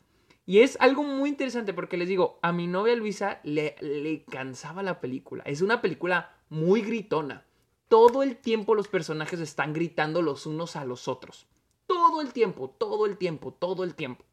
Y 0.51 0.63
es 0.63 0.77
algo 0.81 1.05
muy 1.05 1.29
interesante 1.29 1.73
porque 1.73 1.97
les 1.97 2.09
digo, 2.09 2.41
a 2.43 2.51
mi 2.51 2.67
novia 2.67 2.97
Luisa 2.97 3.39
le, 3.45 3.77
le 3.81 4.25
cansaba 4.25 4.83
la 4.83 5.01
película. 5.01 5.45
Es 5.47 5.63
una 5.63 5.81
película 5.81 6.35
muy 6.49 6.83
gritona. 6.83 7.47
Todo 7.87 8.25
el 8.25 8.37
tiempo 8.37 8.75
los 8.75 8.89
personajes 8.89 9.39
están 9.39 9.73
gritando 9.73 10.23
los 10.23 10.47
unos 10.47 10.75
a 10.75 10.85
los 10.85 11.07
otros. 11.07 11.47
Todo 11.87 12.21
el 12.21 12.33
tiempo, 12.33 12.69
todo 12.69 13.07
el 13.07 13.17
tiempo, 13.17 13.53
todo 13.53 13.85
el 13.85 13.95
tiempo. 13.95 14.25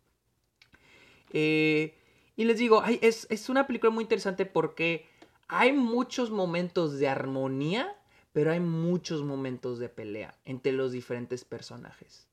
Eh, 1.34 1.96
y 2.36 2.46
les 2.46 2.58
digo, 2.58 2.84
es, 2.84 3.28
es 3.30 3.48
una 3.48 3.68
película 3.68 3.92
muy 3.92 4.02
interesante 4.02 4.48
porque 4.48 5.06
hay 5.48 5.72
muchos 5.72 6.32
momentos 6.32 6.98
de 6.98 7.10
armonía, 7.10 7.96
pero 8.34 8.52
hay 8.52 8.60
muchos 8.60 9.22
momentos 9.22 9.78
de 9.78 9.90
pelea 9.90 10.36
entre 10.46 10.72
los 10.72 10.92
diferentes 10.94 11.46
personajes. 11.46 12.28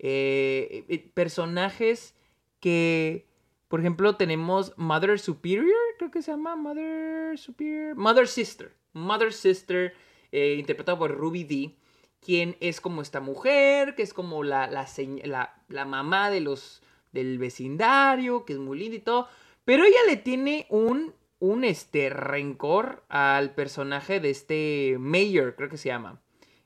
Eh, 0.00 0.84
eh, 0.88 1.10
personajes 1.14 2.16
que, 2.60 3.26
por 3.70 3.78
ejemplo, 3.78 4.16
tenemos 4.16 4.72
Mother 4.76 5.20
Superior, 5.20 5.78
creo 5.96 6.10
que 6.10 6.22
se 6.22 6.32
llama 6.32 6.56
Mother 6.56 7.38
Superior, 7.38 7.94
Mother 7.94 8.26
Sister, 8.26 8.74
Mother 8.94 9.32
Sister, 9.32 9.94
eh, 10.32 10.56
interpretado 10.58 10.98
por 10.98 11.16
Ruby 11.16 11.44
D, 11.44 11.76
quien 12.18 12.56
es 12.58 12.80
como 12.80 13.00
esta 13.00 13.20
mujer, 13.20 13.94
que 13.94 14.02
es 14.02 14.12
como 14.12 14.42
la, 14.42 14.66
la, 14.66 15.54
la, 15.68 15.84
mamá 15.84 16.30
de 16.30 16.40
los, 16.40 16.82
del 17.12 17.38
vecindario, 17.38 18.44
que 18.44 18.54
es 18.54 18.58
muy 18.58 18.76
linda 18.76 18.96
y 18.96 19.00
todo, 19.02 19.28
pero 19.64 19.84
ella 19.84 20.00
le 20.04 20.16
tiene 20.16 20.66
un, 20.68 21.14
un 21.38 21.62
este, 21.62 22.10
rencor 22.10 23.04
al 23.08 23.54
personaje 23.54 24.18
de 24.18 24.30
este 24.30 24.96
Mayor, 24.98 25.54
creo 25.54 25.68
que 25.68 25.78
se 25.78 25.90
llama. 25.90 26.20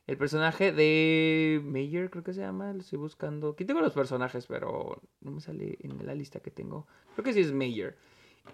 El 0.06 0.18
personaje 0.18 0.70
de 0.70 1.62
Mayer, 1.64 2.10
creo 2.10 2.22
que 2.22 2.34
se 2.34 2.42
llama, 2.42 2.74
lo 2.74 2.80
estoy 2.80 2.98
buscando. 2.98 3.50
Aquí 3.50 3.64
tengo 3.64 3.80
los 3.80 3.94
personajes, 3.94 4.46
pero 4.46 5.00
no 5.22 5.30
me 5.30 5.40
sale 5.40 5.78
en 5.80 6.04
la 6.04 6.14
lista 6.14 6.40
que 6.40 6.50
tengo. 6.50 6.86
Creo 7.14 7.24
que 7.24 7.32
sí 7.32 7.40
es 7.40 7.52
Mayer. 7.52 7.96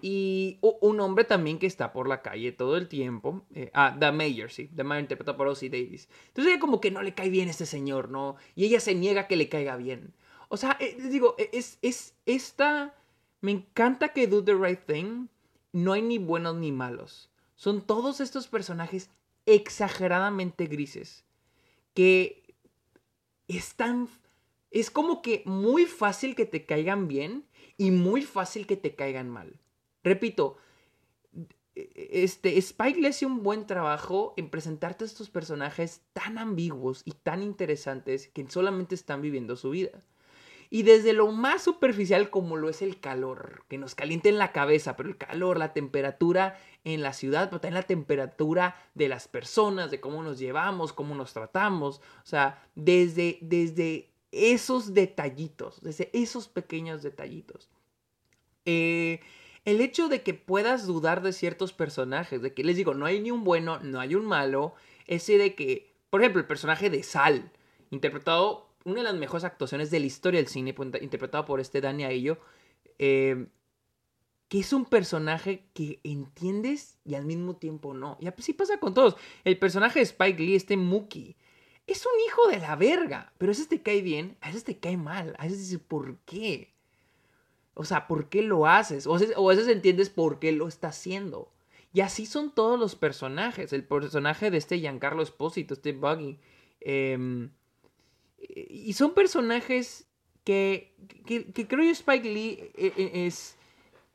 Y 0.01 0.59
un 0.61 1.01
hombre 1.01 1.25
también 1.25 1.59
que 1.59 1.67
está 1.67 1.91
por 1.91 2.07
la 2.07 2.21
calle 2.21 2.53
todo 2.53 2.77
el 2.77 2.87
tiempo. 2.87 3.45
Eh, 3.53 3.69
ah, 3.73 3.97
The 3.99 4.13
Mayor, 4.13 4.49
sí. 4.49 4.69
The 4.73 4.85
Mayor 4.85 5.01
interpretado 5.01 5.35
por 5.35 5.47
Ozzy 5.47 5.67
Davis. 5.67 6.07
Entonces 6.27 6.53
ella 6.53 6.61
como 6.61 6.79
que 6.79 6.89
no 6.89 7.01
le 7.01 7.13
cae 7.13 7.29
bien 7.29 7.49
a 7.49 7.51
este 7.51 7.65
señor, 7.65 8.09
¿no? 8.09 8.37
Y 8.55 8.63
ella 8.63 8.79
se 8.79 8.95
niega 8.95 9.27
que 9.27 9.35
le 9.35 9.49
caiga 9.49 9.75
bien. 9.75 10.13
O 10.47 10.55
sea, 10.55 10.77
eh, 10.79 10.95
les 10.97 11.11
digo, 11.11 11.35
e, 11.37 11.49
es, 11.51 11.79
es 11.81 12.15
esta... 12.25 12.95
Me 13.41 13.51
encanta 13.51 14.09
que 14.09 14.27
Do 14.27 14.41
the 14.41 14.53
Right 14.53 14.85
Thing 14.85 15.27
no 15.73 15.91
hay 15.91 16.01
ni 16.01 16.17
buenos 16.17 16.55
ni 16.55 16.71
malos. 16.71 17.29
Son 17.55 17.81
todos 17.81 18.21
estos 18.21 18.47
personajes 18.47 19.09
exageradamente 19.45 20.67
grises 20.67 21.25
que 21.93 22.55
es 23.47 23.75
tan... 23.75 24.07
Es 24.69 24.89
como 24.89 25.21
que 25.21 25.43
muy 25.45 25.85
fácil 25.85 26.35
que 26.35 26.45
te 26.45 26.65
caigan 26.65 27.07
bien 27.07 27.45
y 27.77 27.91
muy 27.91 28.21
fácil 28.21 28.65
que 28.67 28.77
te 28.77 28.95
caigan 28.95 29.29
mal. 29.29 29.59
Repito, 30.03 30.57
este, 31.75 32.57
Spike 32.57 32.99
le 32.99 33.09
hace 33.09 33.25
un 33.25 33.43
buen 33.43 33.65
trabajo 33.65 34.33
en 34.37 34.49
presentarte 34.49 35.03
a 35.03 35.07
estos 35.07 35.29
personajes 35.29 36.01
tan 36.13 36.37
ambiguos 36.37 37.01
y 37.05 37.11
tan 37.11 37.41
interesantes 37.41 38.27
que 38.29 38.49
solamente 38.49 38.95
están 38.95 39.21
viviendo 39.21 39.55
su 39.55 39.69
vida. 39.71 40.01
Y 40.73 40.83
desde 40.83 41.11
lo 41.11 41.27
más 41.33 41.61
superficial 41.61 42.29
como 42.29 42.55
lo 42.55 42.69
es 42.69 42.81
el 42.81 43.01
calor, 43.01 43.65
que 43.67 43.77
nos 43.77 43.93
calienta 43.93 44.29
en 44.29 44.37
la 44.37 44.53
cabeza, 44.53 44.95
pero 44.95 45.09
el 45.09 45.17
calor, 45.17 45.59
la 45.59 45.73
temperatura 45.73 46.57
en 46.85 47.01
la 47.01 47.11
ciudad, 47.11 47.49
pero 47.49 47.59
también 47.59 47.73
la 47.73 47.83
temperatura 47.83 48.81
de 48.95 49.09
las 49.09 49.27
personas, 49.27 49.91
de 49.91 49.99
cómo 49.99 50.23
nos 50.23 50.39
llevamos, 50.39 50.93
cómo 50.93 51.13
nos 51.13 51.33
tratamos. 51.33 51.97
O 52.23 52.25
sea, 52.25 52.65
desde, 52.73 53.37
desde 53.41 54.11
esos 54.31 54.93
detallitos, 54.93 55.81
desde 55.81 56.09
esos 56.13 56.47
pequeños 56.47 57.03
detallitos. 57.03 57.69
Eh, 58.63 59.19
el 59.65 59.81
hecho 59.81 60.07
de 60.07 60.23
que 60.23 60.33
puedas 60.33 60.87
dudar 60.87 61.21
de 61.21 61.33
ciertos 61.33 61.73
personajes, 61.73 62.41
de 62.41 62.53
que 62.53 62.63
les 62.63 62.77
digo, 62.77 62.93
no 62.93 63.05
hay 63.05 63.19
ni 63.19 63.29
un 63.29 63.43
bueno, 63.43 63.81
no 63.81 63.99
hay 63.99 64.15
un 64.15 64.25
malo, 64.25 64.73
ese 65.05 65.37
de 65.37 65.53
que, 65.53 65.93
por 66.09 66.21
ejemplo, 66.21 66.39
el 66.39 66.47
personaje 66.47 66.89
de 66.89 67.03
Sal, 67.03 67.51
interpretado, 67.89 68.70
una 68.85 68.97
de 68.97 69.03
las 69.03 69.15
mejores 69.15 69.43
actuaciones 69.43 69.91
de 69.91 69.99
la 69.99 70.05
historia 70.05 70.39
del 70.39 70.47
cine, 70.47 70.75
interpretado 71.01 71.45
por 71.45 71.59
este 71.59 71.81
Dani 71.81 72.03
Aillo, 72.03 72.39
eh, 72.99 73.47
que 74.47 74.59
es 74.59 74.73
un 74.73 74.85
personaje 74.85 75.65
que 75.73 75.99
entiendes 76.03 76.97
y 77.05 77.15
al 77.15 77.25
mismo 77.25 77.55
tiempo 77.55 77.93
no. 77.93 78.17
Y 78.19 78.27
así 78.27 78.53
pasa 78.53 78.79
con 78.79 78.93
todos. 78.93 79.15
El 79.45 79.57
personaje 79.57 79.99
de 79.99 80.03
Spike 80.03 80.43
Lee, 80.43 80.55
este 80.55 80.75
Mookie, 80.75 81.37
es 81.87 82.05
un 82.05 82.11
hijo 82.27 82.47
de 82.49 82.59
la 82.59 82.75
verga, 82.75 83.31
pero 83.37 83.49
a 83.49 83.53
veces 83.53 83.69
te 83.69 83.81
cae 83.81 84.01
bien, 84.01 84.37
a 84.41 84.47
veces 84.47 84.63
te 84.63 84.77
cae 84.77 84.97
mal, 84.97 85.35
a 85.37 85.43
veces 85.43 85.59
dices, 85.59 85.79
¿por 85.79 86.17
qué? 86.25 86.73
O 87.73 87.85
sea, 87.85 88.07
¿por 88.07 88.29
qué 88.29 88.41
lo 88.41 88.67
haces? 88.67 89.07
O 89.07 89.15
a 89.15 89.19
veces, 89.55 89.67
entiendes 89.67 90.09
por 90.09 90.39
qué 90.39 90.51
lo 90.51 90.67
está 90.67 90.89
haciendo. 90.89 91.51
Y 91.93 92.01
así 92.01 92.25
son 92.25 92.53
todos 92.53 92.79
los 92.79 92.95
personajes. 92.95 93.73
El 93.73 93.85
personaje 93.85 94.51
de 94.51 94.57
este 94.57 94.79
Giancarlo 94.79 95.23
Espósito, 95.23 95.73
este 95.73 95.93
Buggy. 95.93 96.39
Em, 96.81 97.51
y 98.49 98.93
son 98.93 99.13
personajes 99.13 100.07
que, 100.43 100.95
que, 101.25 101.51
que, 101.51 101.67
creo 101.67 101.85
yo 101.85 101.91
Spike 101.91 102.27
Lee 102.27 102.71
eh, 102.75 102.93
eh, 102.97 103.25
es, 103.27 103.57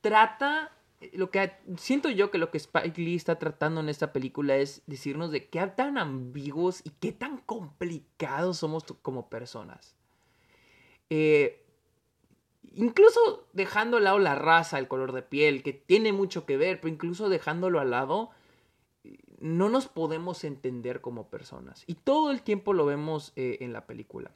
trata 0.01 0.73
lo 1.13 1.31
que 1.31 1.53
siento 1.77 2.09
yo 2.09 2.31
que 2.31 2.39
lo 2.39 2.51
que 2.51 2.59
Spike 2.59 3.01
Lee 3.01 3.17
está 3.17 3.39
tratando 3.39 3.81
en 3.81 3.89
esta 3.89 4.13
película 4.13 4.57
es 4.57 4.83
decirnos 4.87 5.31
de 5.31 5.49
qué 5.49 5.65
tan 5.67 5.99
ambiguos 5.99 6.81
y 6.85 6.91
qué 6.91 7.13
tan 7.13 7.39
complicados 7.39 8.59
somos 8.59 8.85
como 9.03 9.29
personas. 9.29 9.95
Eh, 11.11 11.65
incluso 12.75 13.47
dejando 13.53 13.99
al 13.99 14.05
lado 14.05 14.19
la 14.19 14.35
raza, 14.35 14.79
el 14.79 14.89
color 14.89 15.13
de 15.13 15.23
piel, 15.23 15.63
que 15.63 15.73
tiene 15.73 16.13
mucho 16.13 16.47
que 16.47 16.57
ver, 16.57 16.81
pero 16.81 16.93
incluso 16.93 17.29
dejándolo 17.29 17.79
al 17.79 17.91
lado, 17.91 18.31
no 19.41 19.69
nos 19.69 19.89
podemos 19.89 20.45
entender 20.45 21.01
como 21.01 21.29
personas. 21.29 21.85
Y 21.87 21.95
todo 21.95 22.31
el 22.31 22.43
tiempo 22.43 22.73
lo 22.73 22.87
vemos 22.87 23.33
eh, 23.37 23.59
en 23.61 23.73
la 23.73 23.87
película. 23.87 24.33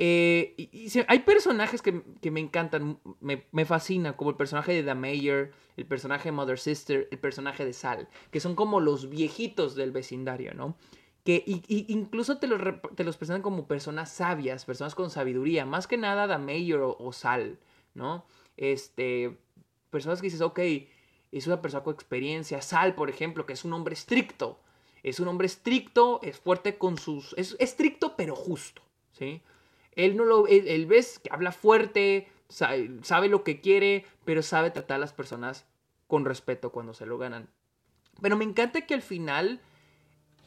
Eh, 0.00 0.54
y, 0.56 0.90
hay 1.08 1.20
personajes 1.20 1.82
que, 1.82 2.30
me 2.30 2.40
encantan, 2.40 3.00
me, 3.20 3.46
me, 3.50 3.64
fascinan, 3.64 4.14
como 4.14 4.30
el 4.30 4.36
personaje 4.36 4.72
de 4.72 4.84
The 4.84 4.94
Mayor, 4.94 5.50
el 5.76 5.86
personaje 5.86 6.28
de 6.28 6.32
Mother 6.32 6.58
Sister, 6.58 7.08
el 7.10 7.18
personaje 7.18 7.64
de 7.64 7.72
Sal, 7.72 8.08
que 8.30 8.38
son 8.38 8.54
como 8.54 8.80
los 8.80 9.08
viejitos 9.08 9.74
del 9.74 9.90
vecindario, 9.90 10.54
¿no? 10.54 10.76
Que 11.24 11.42
incluso 11.68 12.38
te 12.38 12.46
los, 12.46 12.60
te 12.94 13.04
los, 13.04 13.16
presentan 13.16 13.42
como 13.42 13.66
personas 13.66 14.10
sabias, 14.10 14.64
personas 14.64 14.94
con 14.94 15.10
sabiduría, 15.10 15.66
más 15.66 15.86
que 15.86 15.98
nada 15.98 16.28
The 16.28 16.38
Mayor 16.38 16.96
o, 16.98 17.12
Sal, 17.12 17.58
¿no? 17.94 18.24
Este, 18.56 19.36
personas 19.90 20.20
que 20.20 20.28
dices, 20.28 20.40
ok, 20.40 20.60
es 21.32 21.46
una 21.46 21.60
persona 21.60 21.84
con 21.84 21.94
experiencia, 21.94 22.62
Sal, 22.62 22.94
por 22.94 23.10
ejemplo, 23.10 23.46
que 23.46 23.52
es 23.52 23.64
un 23.64 23.72
hombre 23.72 23.94
estricto, 23.94 24.58
es 25.02 25.20
un 25.20 25.28
hombre 25.28 25.46
estricto, 25.46 26.20
es 26.22 26.38
fuerte 26.38 26.78
con 26.78 26.98
sus, 26.98 27.34
es 27.36 27.56
estricto 27.58 28.16
pero 28.16 28.34
justo, 28.34 28.82
¿sí? 29.12 29.42
Él 29.92 30.16
no 30.16 30.24
lo, 30.24 30.46
él, 30.46 30.86
ves 30.86 31.18
que 31.18 31.28
habla 31.32 31.50
fuerte, 31.50 32.28
sabe, 32.48 33.28
lo 33.28 33.42
que 33.42 33.60
quiere, 33.60 34.06
pero 34.24 34.42
sabe 34.42 34.70
tratar 34.70 34.96
a 34.96 35.00
las 35.00 35.12
personas 35.12 35.66
con 36.06 36.24
respeto 36.24 36.70
cuando 36.70 36.94
se 36.94 37.04
lo 37.04 37.18
ganan. 37.18 37.48
Pero 38.22 38.36
me 38.36 38.44
encanta 38.44 38.86
que 38.86 38.94
al 38.94 39.02
final 39.02 39.60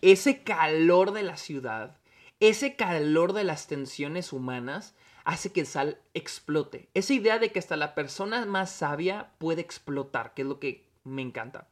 ese 0.02 0.42
calor 0.44 1.12
de 1.12 1.24
la 1.24 1.36
ciudad, 1.36 1.98
ese 2.40 2.78
calor 2.78 3.34
de 3.34 3.44
las 3.44 3.68
tensiones 3.68 4.32
humanas, 4.32 4.96
hace 5.24 5.52
que 5.52 5.66
Sal 5.66 6.00
explote. 6.14 6.90
Esa 6.94 7.14
idea 7.14 7.40
de 7.40 7.52
que 7.52 7.60
hasta 7.60 7.78
la 7.78 7.96
persona 7.96 8.46
más 8.46 8.72
sabia 8.72 9.32
puede 9.38 9.62
explotar, 9.62 10.34
que 10.34 10.42
es 10.42 10.48
lo 10.48 10.60
que 10.60 10.86
me 11.04 11.22
encanta. 11.22 11.68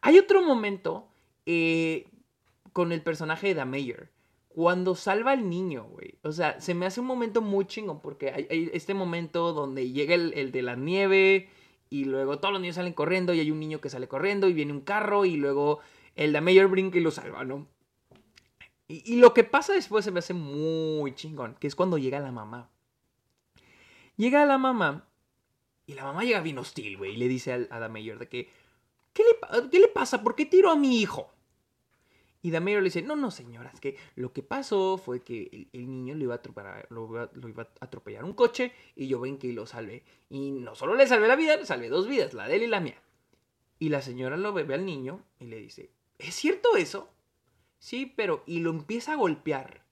Hay 0.00 0.18
otro 0.18 0.42
momento 0.42 1.08
eh, 1.46 2.06
con 2.72 2.92
el 2.92 3.02
personaje 3.02 3.54
de 3.54 3.64
Mayor, 3.64 4.08
cuando 4.48 4.94
salva 4.94 5.32
al 5.32 5.48
niño, 5.48 5.84
güey. 5.84 6.14
O 6.22 6.32
sea, 6.32 6.60
se 6.60 6.74
me 6.74 6.86
hace 6.86 7.00
un 7.00 7.06
momento 7.06 7.40
muy 7.40 7.66
chingón 7.66 8.00
porque 8.00 8.30
hay, 8.30 8.70
este 8.72 8.94
momento 8.94 9.52
donde 9.52 9.90
llega 9.90 10.14
el, 10.14 10.52
de 10.52 10.62
la 10.62 10.76
nieve 10.76 11.48
y 11.90 12.04
luego 12.04 12.38
todos 12.38 12.52
los 12.52 12.60
niños 12.60 12.76
salen 12.76 12.92
corriendo 12.92 13.34
y 13.34 13.40
hay 13.40 13.50
un 13.50 13.60
niño 13.60 13.80
que 13.80 13.90
sale 13.90 14.08
corriendo 14.08 14.48
y 14.48 14.52
viene 14.52 14.72
un 14.72 14.80
carro 14.80 15.24
y 15.24 15.36
luego 15.36 15.80
el 16.16 16.32
de 16.32 16.40
Mayor 16.40 16.68
brinca 16.68 16.98
y 16.98 17.00
lo 17.00 17.10
salva, 17.10 17.44
¿no? 17.44 17.66
Y, 18.88 19.16
lo 19.16 19.34
que 19.34 19.44
pasa 19.44 19.74
después 19.74 20.02
se 20.02 20.10
me 20.10 20.20
hace 20.20 20.32
muy 20.32 21.14
chingón, 21.14 21.56
que 21.60 21.66
es 21.66 21.74
cuando 21.74 21.98
llega 21.98 22.20
la 22.20 22.32
mamá. 22.32 22.70
Llega 24.16 24.46
la 24.46 24.56
mamá 24.56 25.06
y 25.86 25.94
la 25.94 26.04
mamá 26.04 26.24
llega 26.24 26.40
bien 26.40 26.58
hostil, 26.58 26.96
güey, 26.96 27.12
y 27.14 27.16
le 27.18 27.28
dice 27.28 27.68
a, 27.70 27.84
a 27.84 27.88
Mayor 27.88 28.18
de 28.18 28.28
que, 28.28 28.50
¿qué 29.12 29.22
le, 29.24 29.68
¿qué 29.70 29.78
le 29.78 29.88
pasa? 29.88 30.22
¿Por 30.22 30.34
qué 30.34 30.46
tiro 30.46 30.70
a 30.70 30.76
mi 30.76 31.00
hijo? 31.00 31.30
Y 32.40 32.50
Damero 32.50 32.80
le 32.80 32.84
dice, 32.84 33.02
no, 33.02 33.16
no, 33.16 33.30
señora, 33.30 33.70
es 33.74 33.80
que 33.80 33.96
lo 34.14 34.32
que 34.32 34.42
pasó 34.42 34.96
fue 34.96 35.22
que 35.22 35.68
el, 35.72 35.90
niño 35.90 36.14
lo 36.14 36.22
iba, 36.22 36.34
a 36.34 36.36
atropellar, 36.36 36.86
lo, 36.90 37.28
iba 37.48 37.62
a 37.62 37.84
atropellar 37.84 38.24
un 38.24 38.32
coche 38.32 38.72
y 38.94 39.08
yo 39.08 39.18
ven 39.20 39.38
que 39.38 39.52
lo 39.52 39.66
salvé. 39.66 40.04
Y 40.30 40.52
no 40.52 40.76
solo 40.76 40.94
le 40.94 41.06
salvé 41.06 41.26
la 41.26 41.34
vida, 41.34 41.56
le 41.56 41.66
salvé 41.66 41.88
dos 41.88 42.06
vidas, 42.06 42.34
la 42.34 42.46
de 42.46 42.56
él 42.56 42.62
y 42.62 42.66
la 42.68 42.80
mía. 42.80 43.02
Y 43.80 43.88
la 43.88 44.02
señora 44.02 44.36
lo 44.36 44.52
ve 44.52 44.72
al 44.72 44.86
niño 44.86 45.24
y 45.40 45.46
le 45.46 45.58
dice, 45.58 45.90
¿es 46.18 46.34
cierto 46.34 46.76
eso? 46.76 47.10
Sí, 47.78 48.06
pero... 48.06 48.42
Y 48.46 48.60
lo 48.60 48.70
empieza 48.70 49.12
a 49.12 49.16
golpear. 49.16 49.82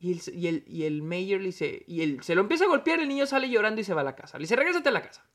Y 0.00 0.12
el, 0.46 0.64
y 0.66 0.84
el, 0.84 1.02
mayor 1.02 1.40
le 1.40 1.46
dice, 1.46 1.82
y 1.86 2.02
él 2.02 2.22
se 2.22 2.36
lo 2.36 2.42
empieza 2.42 2.64
a 2.64 2.68
golpear, 2.68 3.00
el 3.00 3.08
niño 3.08 3.26
sale 3.26 3.50
llorando 3.50 3.80
y 3.80 3.84
se 3.84 3.94
va 3.94 4.02
a 4.02 4.04
la 4.04 4.14
casa. 4.14 4.38
Le 4.38 4.42
dice, 4.42 4.54
regrésate 4.54 4.88
a 4.88 4.92
la 4.92 5.02
casa. 5.02 5.28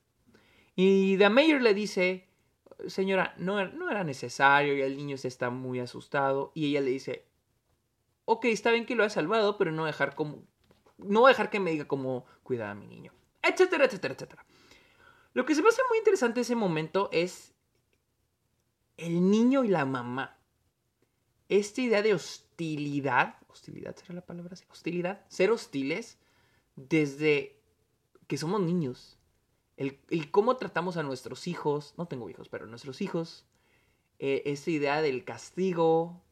Y 0.74 1.16
The 1.18 1.28
Mayor 1.28 1.60
le 1.60 1.74
dice, 1.74 2.26
señora, 2.86 3.34
no, 3.38 3.64
no 3.68 3.90
era 3.90 4.04
necesario 4.04 4.76
y 4.76 4.82
el 4.82 4.96
niño 4.96 5.16
se 5.16 5.28
está 5.28 5.50
muy 5.50 5.80
asustado 5.80 6.50
y 6.54 6.66
ella 6.70 6.80
le 6.80 6.90
dice, 6.90 7.26
ok, 8.24 8.46
está 8.46 8.70
bien 8.70 8.86
que 8.86 8.94
lo 8.94 9.04
haya 9.04 9.10
salvado, 9.10 9.56
pero 9.56 9.70
no 9.70 9.84
dejar 9.84 10.14
como, 10.14 10.42
no 10.98 11.26
dejar 11.26 11.50
que 11.50 11.60
me 11.60 11.70
diga 11.70 11.86
cómo 11.86 12.26
cuidar 12.42 12.70
a 12.70 12.74
mi 12.74 12.86
niño, 12.86 13.12
etcétera, 13.42 13.84
etcétera, 13.84 14.14
etcétera. 14.14 14.44
Lo 15.32 15.44
que 15.44 15.54
se 15.54 15.62
me 15.62 15.68
hace 15.68 15.82
muy 15.88 15.98
interesante 15.98 16.40
ese 16.40 16.56
momento 16.56 17.08
es 17.12 17.54
el 18.96 19.30
niño 19.30 19.64
y 19.64 19.68
la 19.68 19.84
mamá. 19.84 20.38
Esta 21.48 21.80
idea 21.80 22.02
de 22.02 22.14
hostilidad, 22.14 23.36
hostilidad 23.48 23.96
será 23.96 24.14
la 24.14 24.26
palabra, 24.26 24.56
hostilidad, 24.70 25.24
ser 25.28 25.50
hostiles 25.50 26.18
desde 26.76 27.60
que 28.26 28.38
somos 28.38 28.60
niños 28.60 29.18
el, 29.76 30.30
cómo 30.30 30.56
tratamos 30.56 30.96
a 30.96 31.02
nuestros 31.02 31.46
hijos, 31.46 31.94
no 31.96 32.06
tengo 32.06 32.30
hijos, 32.30 32.48
pero 32.48 32.66
nuestros 32.66 33.00
hijos, 33.00 33.44
eh, 34.18 34.42
esa 34.46 34.70
idea 34.70 35.02
del 35.02 35.24
castigo, 35.24 36.22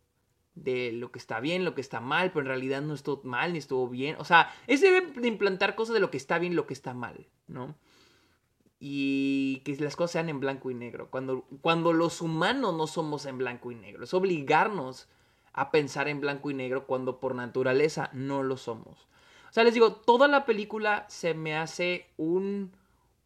de 0.55 0.93
lo 0.93 1.11
que 1.11 1.19
está 1.19 1.41
bien, 1.41 1.65
lo 1.65 1.75
que 1.75 1.81
está 1.81 2.01
mal, 2.01 2.31
pero 2.31 2.43
en 2.43 2.49
realidad 2.49 2.83
no 2.83 2.95
estuvo 2.95 3.23
mal 3.25 3.53
ni 3.53 3.59
estuvo 3.59 3.89
bien. 3.89 4.17
O 4.19 4.25
sea, 4.25 4.55
ese 4.67 5.01
de 5.01 5.29
implantar 5.29 5.75
cosas 5.75 5.95
de 5.95 6.01
lo 6.01 6.11
que 6.11 6.19
está 6.19 6.39
bien 6.39 6.55
lo 6.55 6.67
que 6.67 6.75
está 6.75 6.95
mal, 6.95 7.27
¿no? 7.47 7.75
Y 8.85 9.63
que 9.65 9.77
las 9.77 9.95
cosas 9.95 10.13
sean 10.13 10.29
en 10.29 10.41
blanco 10.41 10.69
y 10.71 10.75
negro. 10.75 11.09
Cuando, 11.09 11.45
cuando 11.61 11.93
los 11.93 12.21
humanos 12.21 12.75
no 12.75 12.89
somos 12.89 13.27
en 13.27 13.39
blanco 13.39 13.71
y 13.71 13.77
negro. 13.77 14.03
Es 14.03 14.13
obligarnos 14.13 15.07
a 15.53 15.71
pensar 15.71 16.09
en 16.09 16.21
blanco 16.21 16.51
y 16.51 16.55
negro 16.55 16.87
cuando 16.87 17.21
por 17.21 17.37
naturaleza 17.37 18.11
no 18.13 18.43
lo 18.43 18.57
somos. 18.57 19.07
O 19.49 19.53
sea, 19.53 19.63
les 19.63 19.75
digo, 19.75 19.93
toda 19.93 20.27
la 20.27 20.45
película 20.47 21.07
se 21.09 21.35
me 21.35 21.57
hace 21.57 22.07
un 22.17 22.73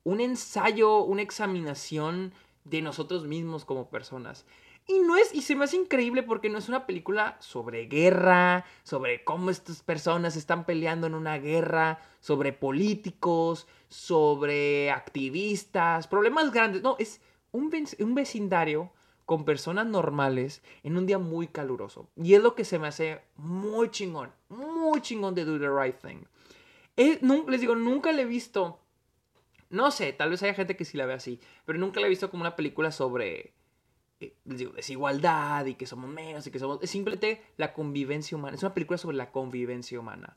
un 0.06 0.20
ensayo, 0.20 0.98
una 1.02 1.22
examinación 1.22 2.32
de 2.68 2.82
nosotros 2.82 3.24
mismos 3.24 3.64
como 3.64 3.88
personas. 3.88 4.44
Y 4.88 5.00
no 5.00 5.16
es, 5.16 5.34
y 5.34 5.42
se 5.42 5.56
me 5.56 5.64
hace 5.64 5.76
increíble 5.76 6.22
porque 6.22 6.48
no 6.48 6.58
es 6.58 6.68
una 6.68 6.86
película 6.86 7.36
sobre 7.40 7.86
guerra, 7.86 8.64
sobre 8.84 9.24
cómo 9.24 9.50
estas 9.50 9.82
personas 9.82 10.36
están 10.36 10.64
peleando 10.64 11.08
en 11.08 11.14
una 11.14 11.38
guerra, 11.38 11.98
sobre 12.20 12.52
políticos, 12.52 13.66
sobre 13.88 14.92
activistas, 14.92 16.06
problemas 16.06 16.52
grandes. 16.52 16.82
No, 16.82 16.94
es 17.00 17.20
un, 17.50 17.72
un 17.98 18.14
vecindario 18.14 18.92
con 19.24 19.44
personas 19.44 19.86
normales 19.86 20.62
en 20.84 20.96
un 20.96 21.04
día 21.04 21.18
muy 21.18 21.48
caluroso. 21.48 22.08
Y 22.16 22.34
es 22.34 22.42
lo 22.42 22.54
que 22.54 22.64
se 22.64 22.78
me 22.78 22.86
hace 22.86 23.22
muy 23.34 23.90
chingón, 23.90 24.30
muy 24.48 25.00
chingón 25.00 25.34
de 25.34 25.44
Do 25.44 25.58
the 25.58 25.68
Right 25.68 25.96
Thing. 26.00 26.24
les 27.48 27.60
digo, 27.60 27.74
nunca 27.74 28.12
le 28.12 28.22
he 28.22 28.26
visto 28.26 28.78
no 29.70 29.90
sé, 29.90 30.12
tal 30.12 30.30
vez 30.30 30.42
haya 30.42 30.54
gente 30.54 30.76
que 30.76 30.84
sí 30.84 30.96
la 30.96 31.06
ve 31.06 31.14
así, 31.14 31.40
pero 31.64 31.78
nunca 31.78 32.00
la 32.00 32.06
he 32.06 32.10
visto 32.10 32.30
como 32.30 32.42
una 32.42 32.56
película 32.56 32.92
sobre, 32.92 33.54
eh, 34.20 34.34
desigualdad 34.44 35.66
y 35.66 35.74
que 35.74 35.86
somos 35.86 36.08
menos 36.08 36.46
y 36.46 36.50
que 36.50 36.58
somos... 36.58 36.78
Es 36.82 36.90
simplemente 36.90 37.42
la 37.56 37.74
convivencia 37.74 38.36
humana. 38.36 38.56
Es 38.56 38.62
una 38.62 38.72
película 38.72 38.96
sobre 38.96 39.16
la 39.16 39.30
convivencia 39.30 40.00
humana. 40.00 40.36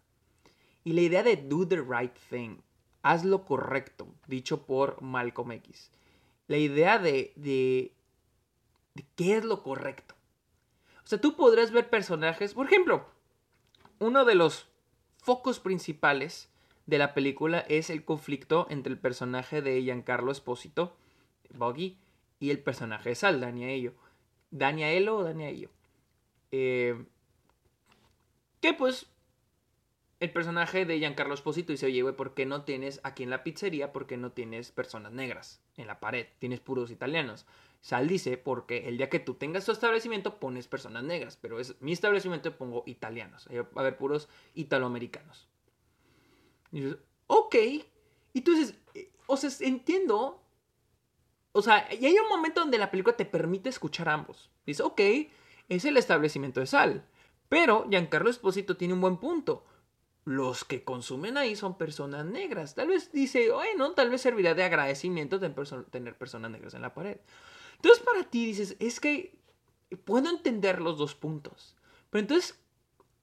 Y 0.83 0.93
la 0.93 1.01
idea 1.01 1.23
de 1.23 1.37
do 1.37 1.67
the 1.67 1.81
right 1.81 2.15
thing, 2.29 2.57
haz 3.03 3.23
lo 3.23 3.45
correcto, 3.45 4.07
dicho 4.27 4.65
por 4.65 5.01
Malcolm 5.01 5.53
X. 5.53 5.91
La 6.47 6.57
idea 6.57 6.99
de, 6.99 7.31
de, 7.35 7.93
de 8.95 9.05
qué 9.15 9.37
es 9.37 9.45
lo 9.45 9.63
correcto. 9.63 10.15
O 11.03 11.07
sea, 11.07 11.21
tú 11.21 11.35
podrás 11.35 11.71
ver 11.71 11.89
personajes, 11.89 12.53
por 12.53 12.65
ejemplo, 12.65 13.05
uno 13.99 14.25
de 14.25 14.35
los 14.35 14.67
focos 15.17 15.59
principales 15.59 16.48
de 16.89 16.97
la 16.97 17.13
película 17.13 17.59
es 17.59 17.89
el 17.89 18.03
conflicto 18.03 18.65
entre 18.69 18.91
el 18.91 18.99
personaje 18.99 19.61
de 19.61 19.81
Giancarlo 19.83 20.31
Espósito, 20.31 20.97
Boggy, 21.53 21.99
y 22.39 22.49
el 22.49 22.59
personaje 22.59 23.09
de 23.09 23.15
Sal, 23.15 23.39
Daniaello. 23.39 23.93
Daniaelo 24.49 25.17
o 25.17 25.23
Daniaello. 25.23 25.69
Eh, 26.51 27.05
que 28.59 28.73
pues 28.73 29.07
el 30.19 30.31
personaje 30.31 30.85
de 30.85 30.97
Giancarlo 30.97 31.33
Esposito 31.35 31.71
dice, 31.71 31.85
oye, 31.85 32.01
güey, 32.01 32.15
¿por 32.15 32.33
qué 32.33 32.45
no 32.45 32.63
tienes 32.63 32.99
aquí 33.03 33.23
en 33.23 33.29
la 33.29 33.43
pizzería, 33.43 33.93
por 33.93 34.07
qué 34.07 34.17
no 34.17 34.31
tienes 34.31 34.71
personas 34.71 35.11
negras 35.11 35.61
en 35.77 35.85
la 35.85 35.99
pared? 35.99 36.25
Tienes 36.39 36.59
puros 36.59 36.89
italianos. 36.91 37.45
Sal 37.81 38.07
dice, 38.07 38.37
porque 38.37 38.89
el 38.89 38.97
día 38.97 39.09
que 39.09 39.19
tú 39.19 39.35
tengas 39.35 39.65
tu 39.65 39.71
establecimiento 39.71 40.39
pones 40.39 40.67
personas 40.67 41.03
negras, 41.03 41.37
pero 41.37 41.59
es 41.59 41.79
mi 41.81 41.91
establecimiento 41.91 42.57
pongo 42.57 42.83
italianos. 42.87 43.47
a 43.47 43.79
haber 43.79 43.95
puros 43.95 44.27
italoamericanos. 44.55 45.48
Y 46.71 46.81
dices, 46.81 46.97
ok. 47.27 47.55
Dices, 48.33 48.75
eh, 48.93 49.11
o 49.27 49.37
sea, 49.37 49.49
entiendo. 49.61 50.41
O 51.51 51.61
sea, 51.61 51.87
y 51.93 52.05
hay 52.05 52.17
un 52.17 52.29
momento 52.29 52.61
donde 52.61 52.77
la 52.77 52.91
película 52.91 53.17
te 53.17 53.25
permite 53.25 53.69
escuchar 53.69 54.09
ambos. 54.09 54.49
Dice, 54.65 54.83
ok, 54.83 55.01
es 55.67 55.85
el 55.85 55.97
establecimiento 55.97 56.59
de 56.59 56.67
Sal. 56.67 57.05
Pero 57.49 57.87
Giancarlo 57.89 58.29
Esposito 58.29 58.77
tiene 58.77 58.93
un 58.93 59.01
buen 59.01 59.17
punto 59.17 59.63
los 60.29 60.63
que 60.63 60.83
consumen 60.83 61.37
ahí 61.37 61.55
son 61.55 61.75
personas 61.75 62.23
negras. 62.23 62.75
Tal 62.75 62.89
vez 62.89 63.11
dice, 63.11 63.49
bueno, 63.51 63.93
tal 63.93 64.11
vez 64.11 64.21
servirá 64.21 64.53
de 64.53 64.63
agradecimiento 64.63 65.39
tener 65.39 66.15
personas 66.17 66.51
negras 66.51 66.75
en 66.75 66.83
la 66.83 66.93
pared. 66.93 67.17
Entonces 67.77 68.03
para 68.03 68.23
ti 68.29 68.45
dices, 68.45 68.75
es 68.79 68.99
que 68.99 69.39
puedo 70.05 70.29
entender 70.29 70.81
los 70.81 70.99
dos 70.99 71.15
puntos. 71.15 71.75
Pero 72.11 72.21
entonces 72.21 72.58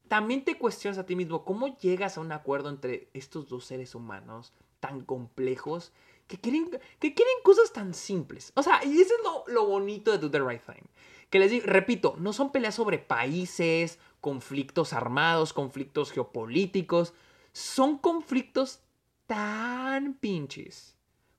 también 0.08 0.44
te 0.44 0.58
cuestionas 0.58 0.98
a 0.98 1.06
ti 1.06 1.16
mismo, 1.16 1.44
¿cómo 1.44 1.76
llegas 1.78 2.16
a 2.16 2.20
un 2.20 2.32
acuerdo 2.32 2.68
entre 2.68 3.08
estos 3.14 3.48
dos 3.48 3.64
seres 3.64 3.94
humanos 3.94 4.52
tan 4.80 5.02
complejos 5.02 5.92
que 6.26 6.38
quieren, 6.38 6.70
que 6.98 7.14
quieren 7.14 7.34
cosas 7.42 7.72
tan 7.72 7.94
simples? 7.94 8.52
O 8.54 8.62
sea, 8.62 8.84
y 8.84 9.00
eso 9.00 9.14
es 9.14 9.24
lo, 9.24 9.44
lo 9.52 9.66
bonito 9.66 10.12
de 10.12 10.18
Do 10.18 10.30
the 10.30 10.40
Right 10.40 10.62
Thing. 10.62 10.86
Que 11.30 11.38
les 11.38 11.50
digo, 11.50 11.66
repito, 11.66 12.14
no 12.18 12.32
son 12.32 12.52
peleas 12.52 12.76
sobre 12.76 12.98
países, 12.98 13.98
conflictos 14.20 14.92
armados, 14.92 15.52
conflictos 15.52 16.12
geopolíticos. 16.12 17.14
Son 17.52 17.98
conflictos 17.98 18.80
tan 19.26 20.14
pinches 20.14 20.96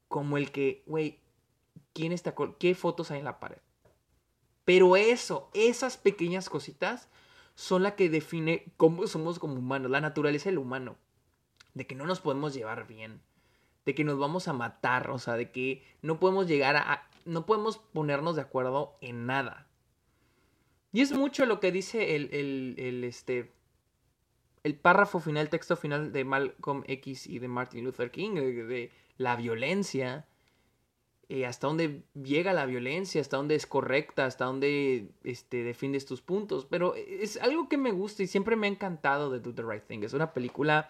como 0.08 0.38
el 0.38 0.52
que, 0.52 0.84
güey, 0.88 1.20
¿quién 1.94 2.12
está 2.12 2.36
qué 2.60 2.76
fotos 2.76 3.12
hay 3.12 3.20
en 3.20 3.26
la 3.26 3.40
pared? 3.40 3.60
Pero 4.66 4.98
eso, 4.98 5.50
esas 5.54 5.96
pequeñas 5.96 6.50
cositas 6.50 7.08
son 7.58 7.82
las 7.82 7.94
que 7.94 8.08
define 8.08 8.72
cómo 8.78 9.08
somos 9.08 9.40
como 9.40 9.56
humanos, 9.56 9.90
la 9.90 10.00
naturaleza 10.00 10.48
del 10.48 10.60
humano. 10.60 10.96
De 11.74 11.88
que 11.88 11.96
no 11.96 12.06
nos 12.06 12.22
podemos 12.22 12.54
llevar 12.54 12.86
bien, 12.86 13.20
de 13.84 13.96
que 13.96 14.04
nos 14.04 14.20
vamos 14.20 14.48
a 14.48 14.54
matar, 14.54 15.10
o 15.10 15.18
sea, 15.18 15.34
de 15.34 15.52
que 15.52 15.84
no 16.04 16.20
podemos 16.20 16.48
llegar 16.48 16.76
a, 16.76 17.10
no 17.26 17.48
podemos 17.48 17.80
ponernos 17.80 18.36
de 18.36 18.44
acuerdo 18.44 18.96
en 19.02 19.26
nada. 19.26 19.68
Y 20.94 21.02
es 21.02 21.12
mucho 21.14 21.48
lo 21.48 21.60
que 21.60 21.72
dice 21.72 22.16
el, 22.16 23.04
este, 23.04 23.52
el 24.62 24.76
párrafo 24.76 25.20
final, 25.20 25.42
el 25.42 25.50
texto 25.50 25.76
final 25.76 26.12
de 26.12 26.26
Malcolm 26.26 26.84
X 26.86 27.26
y 27.26 27.40
de 27.40 27.48
Martin 27.48 27.86
Luther 27.86 28.12
King, 28.12 28.36
de, 28.36 28.92
la 29.18 29.36
violencia, 29.36 30.28
eh, 31.30 31.46
hasta 31.46 31.68
dónde 31.68 32.04
llega 32.14 32.54
la 32.54 32.66
violencia, 32.66 33.20
hasta 33.22 33.38
dónde 33.38 33.56
es 33.56 33.68
correcta, 33.68 34.26
hasta 34.26 34.46
dónde 34.46 35.10
este, 35.24 35.64
defiendes 35.64 36.06
tus 36.06 36.22
puntos. 36.22 36.66
Pero 36.66 36.96
es 36.96 37.38
algo 37.38 37.68
que 37.68 37.78
me 37.78 37.92
gusta 37.92 38.24
y 38.24 38.28
siempre 38.28 38.56
me 38.56 38.68
ha 38.68 38.70
encantado 38.70 39.30
de 39.30 39.40
Do 39.40 39.54
the 39.54 39.64
Right 39.64 39.84
Thing. 39.88 40.04
Es 40.04 40.14
una 40.14 40.34
película 40.34 40.90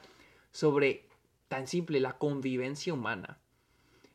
sobre 0.51 1.08
tan 1.48 1.67
simple, 1.67 2.00
la 2.00 2.17
convivencia 2.17 2.94
humana. 2.94 3.39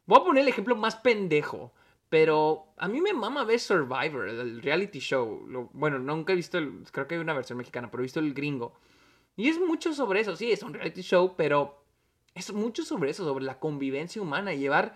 Voy 0.07 0.21
a 0.21 0.25
poner 0.25 0.43
el 0.43 0.49
ejemplo 0.49 0.77
más 0.77 0.97
pendejo. 0.97 1.73
Pero 2.13 2.67
a 2.77 2.89
mí 2.89 3.01
me 3.01 3.15
mama 3.15 3.43
ver 3.45 3.59
Survivor, 3.59 4.29
el 4.29 4.61
reality 4.61 4.99
show. 4.99 5.71
bueno, 5.73 5.99
nunca 5.99 6.35
he 6.35 6.37
visto 6.37 6.59
el. 6.59 6.85
Creo 6.93 7.09
que 7.09 7.15
hay 7.15 7.21
una 7.23 7.33
versión 7.33 7.57
mexicana, 7.57 7.91
pero 7.91 8.03
he 8.03 8.05
visto 8.05 8.21
el 8.21 8.35
gringo. 8.35 8.75
Y 9.35 9.49
es 9.49 9.59
mucho 9.59 9.95
sobre 9.95 10.21
eso, 10.21 10.37
sí, 10.37 10.53
es 10.53 10.63
un 10.63 10.75
reality 10.75 11.01
show, 11.01 11.35
pero 11.39 11.83
es 12.35 12.53
mucho 12.53 12.85
sobre 12.85 13.11
eso, 13.11 13.25
sobre 13.25 13.47
la 13.47 13.59
convivencia 13.59 14.21
humana. 14.21 14.53
Llevar 14.53 14.95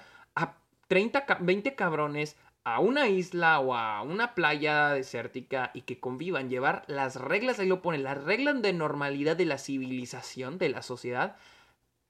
30, 0.88 1.38
20 1.40 1.74
cabrones 1.74 2.36
a 2.64 2.80
una 2.80 3.08
isla 3.08 3.60
o 3.60 3.74
a 3.74 4.02
una 4.02 4.34
playa 4.34 4.88
desértica 4.90 5.70
y 5.72 5.82
que 5.82 6.00
convivan. 6.00 6.50
Llevar 6.50 6.84
las 6.88 7.14
reglas, 7.14 7.60
ahí 7.60 7.68
lo 7.68 7.80
pone, 7.80 7.98
las 7.98 8.22
reglas 8.24 8.60
de 8.60 8.72
normalidad 8.72 9.36
de 9.36 9.44
la 9.44 9.58
civilización, 9.58 10.58
de 10.58 10.70
la 10.70 10.82
sociedad, 10.82 11.36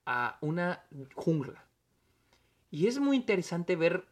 a 0.07 0.39
una 0.41 0.83
jungla. 1.13 1.65
Y 2.71 2.87
es 2.87 2.99
muy 2.99 3.17
interesante 3.17 3.75
ver 3.75 4.07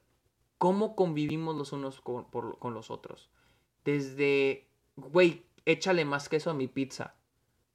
cómo 0.58 0.95
convivimos 0.95 1.56
los 1.56 1.73
unos 1.73 1.99
con, 2.01 2.28
los 2.62 2.91
otros. 2.91 3.30
Desde, 3.84 4.67
güey, 4.95 5.45
échale 5.65 6.06
más 6.06 6.30
queso 6.30 6.51
a 6.51 6.54
mi 6.54 6.67
pizza. 6.67 7.15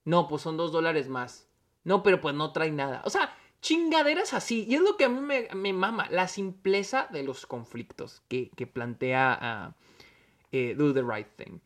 No, 0.05 0.29
pues 0.29 0.43
son 0.43 0.57
dos 0.57 0.71
dólares 0.71 1.09
más. 1.09 1.49
No, 1.83 2.03
pero 2.03 2.21
pues 2.21 2.35
no 2.35 2.53
trae 2.53 2.71
nada. 2.71 3.03
O 3.05 3.11
sea, 3.11 3.35
chingaderas 3.61 4.35
así. 4.35 4.65
Y 4.69 4.75
es 4.75 4.81
lo 4.81 4.97
que 4.97 5.05
a 5.05 5.09
mí 5.09 5.21
me, 5.21 5.73
mama, 5.73 6.09
la 6.11 6.29
simpleza 6.29 7.09
de 7.11 7.23
los 7.23 7.47
conflictos 7.47 8.23
que, 8.29 8.51
plantea 8.73 9.75
uh, 10.53 10.75
Do 10.77 10.95
the 10.95 11.03
Right 11.03 11.29
Thing. 11.37 11.59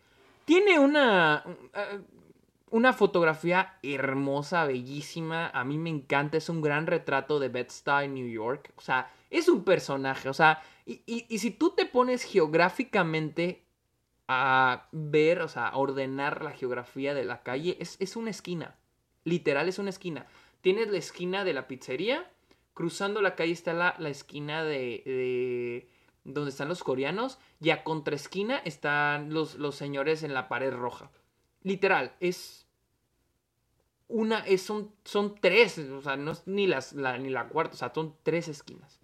Tiene 0.45 0.79
una, 0.79 1.43
uh, 1.47 2.77
una 2.77 2.93
fotografía 2.93 3.79
hermosa, 3.83 4.65
bellísima. 4.65 5.49
A 5.51 5.65
mí 5.65 5.79
me 5.79 5.91
encanta. 5.91 6.37
Es 6.37 6.49
un 6.49 6.61
gran 6.61 6.87
retrato 6.87 7.39
de 7.39 7.49
Bed-Stuy, 7.49 8.09
New 8.09 8.29
York. 8.29 8.73
O 8.77 8.81
sea, 8.81 9.11
es 9.31 9.49
un 9.49 9.65
personaje. 9.65 10.29
O 10.29 10.35
sea, 10.35 10.63
y, 10.87 11.39
si 11.39 11.51
tú 11.51 11.71
te 11.71 11.87
pones 11.87 12.23
geográficamente 12.25 13.63
a 14.29 14.89
ver, 14.93 15.41
o 15.41 15.49
sea, 15.49 15.69
a 15.69 15.77
ordenar 15.77 16.43
la 16.43 16.51
geografía 16.51 17.15
de 17.15 17.25
la 17.25 17.43
calle, 17.43 17.77
es, 17.81 18.17
una 18.17 18.31
esquina. 18.31 18.75
Literal 19.25 19.69
es 19.69 19.79
una 19.79 19.91
esquina. 19.91 20.27
Tienes 20.65 20.89
la 20.89 20.97
esquina 20.97 21.45
de 21.45 21.53
la 21.53 21.69
pizzería, 21.69 22.27
cruzando 22.73 23.21
la 23.21 23.35
calle 23.35 23.53
está 23.53 23.75
la, 23.75 24.09
esquina 24.09 24.65
de, 24.65 25.03
de, 25.05 25.89
donde 26.25 26.49
están 26.49 26.71
los 26.71 26.83
coreanos 26.83 27.39
y 27.61 27.69
a 27.69 27.85
contraesquina 27.85 28.57
están 28.65 29.35
los, 29.35 29.57
los 29.57 29.75
señores 29.75 30.23
en 30.23 30.33
la 30.33 30.49
pared 30.49 30.73
roja. 30.73 31.11
Literal, 31.65 32.15
es 32.19 32.67
una, 34.09 34.39
es, 34.39 34.63
son, 34.63 34.91
son 35.05 35.35
tres, 35.39 35.79
o 35.79 36.01
sea, 36.01 36.17
no 36.17 36.31
es 36.31 36.47
ni, 36.47 36.67
las, 36.67 36.95
ni 36.95 37.29
la 37.29 37.47
cuarta, 37.49 37.75
o 37.75 37.77
sea, 37.77 37.93
son 37.95 38.17
tres 38.23 38.49
esquinas. 38.49 39.03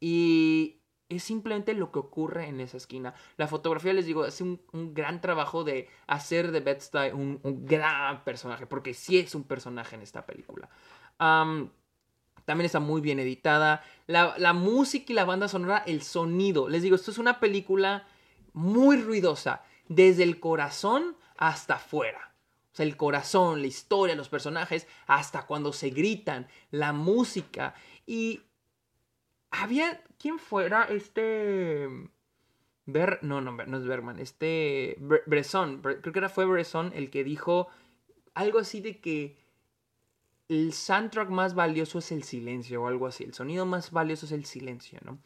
Y 0.00 0.78
es 1.10 1.22
simplemente 1.22 1.74
lo 1.74 1.92
que 1.92 1.98
ocurre 1.98 2.48
en 2.48 2.58
esa 2.60 2.78
esquina. 2.78 3.14
La 3.36 3.48
fotografía, 3.48 3.92
les 3.92 4.06
digo, 4.06 4.24
hace 4.24 4.44
un, 4.44 4.60
gran 4.94 5.20
trabajo 5.20 5.62
de 5.62 5.88
hacer 6.06 6.52
de 6.52 6.60
bed 6.60 6.80
un, 7.12 7.38
un, 7.42 7.66
gran 7.66 8.24
personaje, 8.24 8.66
porque 8.66 8.94
sí 8.94 9.18
es 9.18 9.34
un 9.34 9.44
personaje 9.44 9.94
en 9.94 10.02
esta 10.02 10.24
película. 10.24 10.70
También 12.44 12.66
está 12.66 12.80
muy 12.80 13.00
bien 13.00 13.18
editada. 13.20 13.84
La, 14.06 14.52
música 14.52 15.12
y 15.12 15.14
la 15.14 15.24
banda 15.24 15.48
sonora, 15.48 15.82
el 15.86 16.02
sonido. 16.02 16.68
Les 16.68 16.82
digo, 16.82 16.96
esto 16.96 17.10
es 17.10 17.18
una 17.18 17.40
película 17.40 18.06
muy 18.52 19.00
ruidosa, 19.00 19.62
desde 19.88 20.22
el 20.22 20.40
corazón 20.40 21.16
hasta 21.36 21.74
afuera. 21.74 22.32
O 22.72 22.76
sea, 22.76 22.86
el 22.86 22.96
corazón, 22.96 23.60
la 23.60 23.66
historia, 23.66 24.14
los 24.14 24.28
personajes, 24.28 24.86
hasta 25.06 25.46
cuando 25.46 25.72
se 25.72 25.90
gritan, 25.90 26.48
la 26.70 26.92
música. 26.92 27.74
Y 28.06 28.40
había 29.50 30.02
quién 30.18 30.38
fuera 30.38 30.84
este 30.84 31.88
Ver, 32.84 33.20
no, 33.22 33.40
no, 33.40 33.52
no 33.52 33.76
es 33.78 33.84
Bergman, 33.84 34.18
este 34.18 34.96
Bresson, 35.26 35.80
creo 35.82 36.12
que 36.12 36.18
era 36.18 36.28
fue 36.28 36.46
Bresson 36.46 36.90
el 36.96 37.10
que 37.10 37.22
dijo 37.22 37.68
algo 38.34 38.58
así 38.58 38.80
de 38.80 39.00
que 39.00 39.36
el 40.48 40.72
soundtrack 40.72 41.30
más 41.30 41.54
valioso 41.54 41.98
es 41.98 42.12
el 42.12 42.22
silencio 42.22 42.82
o 42.82 42.86
algo 42.86 43.06
así, 43.06 43.24
el 43.24 43.34
sonido 43.34 43.66
más 43.66 43.90
valioso 43.90 44.26
es 44.26 44.32
el 44.32 44.44
silencio, 44.44 44.98
¿no? 45.04 45.18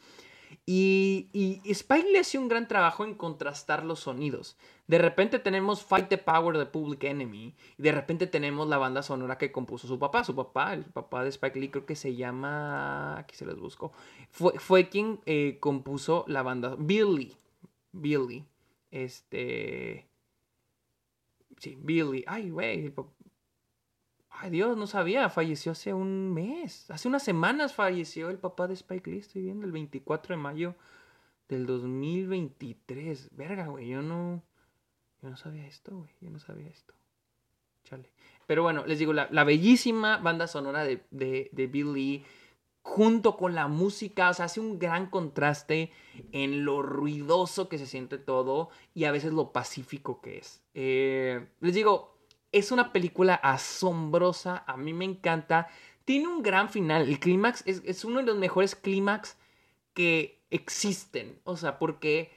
Y, 0.64 1.28
y, 1.32 1.60
Spike 1.70 2.10
le 2.10 2.18
hace 2.18 2.38
un 2.38 2.48
gran 2.48 2.66
trabajo 2.66 3.04
en 3.04 3.14
contrastar 3.14 3.84
los 3.84 4.00
sonidos. 4.00 4.56
De 4.88 4.98
repente 4.98 5.38
tenemos 5.38 5.84
Fight 5.84 6.08
the 6.08 6.18
Power 6.18 6.58
de 6.58 6.66
Public 6.66 7.04
Enemy. 7.04 7.54
Y 7.78 7.82
de 7.82 7.92
repente 7.92 8.26
tenemos 8.26 8.68
la 8.68 8.78
banda 8.78 9.02
sonora 9.02 9.38
que 9.38 9.52
compuso 9.52 9.86
su 9.86 9.98
papá. 9.98 10.24
Su 10.24 10.34
papá, 10.34 10.74
el 10.74 10.84
papá 10.84 11.22
de 11.22 11.28
Spike 11.30 11.60
Lee, 11.60 11.68
creo 11.68 11.86
que 11.86 11.94
se 11.94 12.16
llama. 12.16 13.18
Aquí 13.18 13.36
se 13.36 13.46
los 13.46 13.60
busco. 13.60 13.92
Fue, 14.30 14.58
fue 14.58 14.88
quien 14.88 15.20
eh, 15.26 15.58
compuso 15.60 16.24
la 16.26 16.42
banda. 16.42 16.74
Billy. 16.76 17.36
Billy. 17.92 18.44
Este. 18.90 20.08
Sí, 21.58 21.78
Billy. 21.80 22.24
Ay, 22.26 22.50
güey. 22.50 22.92
Ay, 24.38 24.50
Dios, 24.50 24.76
no 24.76 24.86
sabía. 24.86 25.28
Falleció 25.30 25.72
hace 25.72 25.94
un 25.94 26.32
mes. 26.32 26.90
Hace 26.90 27.08
unas 27.08 27.22
semanas 27.22 27.74
falleció 27.74 28.30
el 28.30 28.38
papá 28.38 28.68
de 28.68 28.74
Spike 28.74 29.10
Lee. 29.10 29.18
Estoy 29.18 29.42
viendo 29.42 29.64
el 29.64 29.72
24 29.72 30.36
de 30.36 30.42
mayo 30.42 30.74
del 31.48 31.66
2023. 31.66 33.30
Verga, 33.32 33.66
güey. 33.68 33.88
Yo 33.88 34.02
no. 34.02 34.42
Yo 35.22 35.30
no 35.30 35.36
sabía 35.36 35.66
esto, 35.66 35.96
güey. 35.96 36.10
Yo 36.20 36.30
no 36.30 36.38
sabía 36.38 36.68
esto. 36.68 36.94
Chale. 37.84 38.10
Pero 38.46 38.62
bueno, 38.62 38.84
les 38.86 38.98
digo, 38.98 39.12
la, 39.12 39.44
bellísima 39.44 40.18
banda 40.18 40.46
sonora 40.46 40.84
de, 40.84 41.02
de, 41.10 41.48
de 41.52 41.66
Bill 41.66 41.92
Lee 41.92 42.24
junto 42.86 43.36
con 43.36 43.56
la 43.56 43.66
música, 43.66 44.30
o 44.30 44.34
sea, 44.34 44.44
hace 44.44 44.60
un 44.60 44.78
gran 44.78 45.10
contraste 45.10 45.90
en 46.30 46.64
lo 46.64 46.82
ruidoso 46.82 47.68
que 47.68 47.78
se 47.78 47.86
siente 47.86 48.16
todo 48.16 48.70
y 48.94 49.04
a 49.04 49.10
veces 49.10 49.32
lo 49.32 49.50
pacífico 49.50 50.20
que 50.20 50.38
es. 50.38 50.62
Eh, 50.72 51.48
les 51.60 51.74
digo, 51.74 52.15
es 52.58 52.72
una 52.72 52.92
película 52.92 53.34
asombrosa, 53.34 54.64
a 54.66 54.76
mí 54.76 54.92
me 54.92 55.04
encanta, 55.04 55.68
tiene 56.04 56.28
un 56.28 56.42
gran 56.42 56.68
final, 56.68 57.08
el 57.08 57.20
clímax 57.20 57.62
es, 57.66 57.82
es, 57.84 58.04
uno 58.04 58.20
de 58.20 58.26
los 58.26 58.36
mejores 58.36 58.74
clímax 58.74 59.36
que 59.94 60.40
existen, 60.50 61.38
o 61.44 61.56
sea, 61.56 61.78
porque 61.78 62.32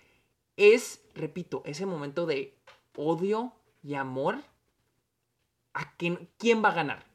es, 0.58 1.02
repito, 1.16 1.62
ese 1.66 1.86
momento 1.86 2.26
de 2.26 2.58
odio 2.96 3.54
y 3.84 3.94
amor 3.96 4.40
a 5.74 5.96
quién, 5.96 6.30
quién 6.38 6.64
va 6.64 6.70
a 6.70 6.76
ganar. 6.76 7.06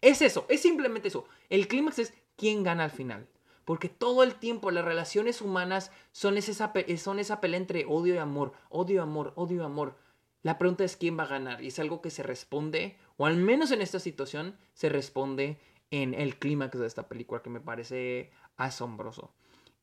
Es 0.00 0.22
eso, 0.22 0.46
es 0.48 0.62
simplemente 0.62 1.08
eso. 1.08 1.26
El 1.50 1.68
clímax 1.68 1.98
es 1.98 2.14
quién 2.36 2.62
gana 2.62 2.84
al 2.84 2.90
final. 2.90 3.26
Porque 3.64 3.88
todo 3.88 4.22
el 4.22 4.34
tiempo 4.34 4.70
las 4.70 4.84
relaciones 4.84 5.40
humanas 5.40 5.90
son 6.12 6.36
esa, 6.36 6.72
son 6.98 7.18
esa 7.18 7.40
pelea 7.40 7.58
entre 7.58 7.86
odio 7.86 8.14
y 8.14 8.18
amor, 8.18 8.52
odio 8.68 8.96
y 8.96 8.98
amor, 8.98 9.32
odio 9.36 9.62
y 9.62 9.64
amor. 9.64 9.96
La 10.44 10.58
pregunta 10.58 10.84
es 10.84 10.96
quién 10.98 11.18
va 11.18 11.22
a 11.24 11.28
ganar 11.28 11.62
y 11.62 11.68
es 11.68 11.78
algo 11.78 12.02
que 12.02 12.10
se 12.10 12.22
responde, 12.22 12.98
o 13.16 13.24
al 13.24 13.38
menos 13.38 13.70
en 13.70 13.80
esta 13.80 13.98
situación, 13.98 14.56
se 14.74 14.90
responde 14.90 15.58
en 15.90 16.12
el 16.12 16.36
clímax 16.36 16.78
de 16.78 16.86
esta 16.86 17.08
película 17.08 17.42
que 17.42 17.48
me 17.48 17.60
parece 17.60 18.30
asombroso. 18.58 19.32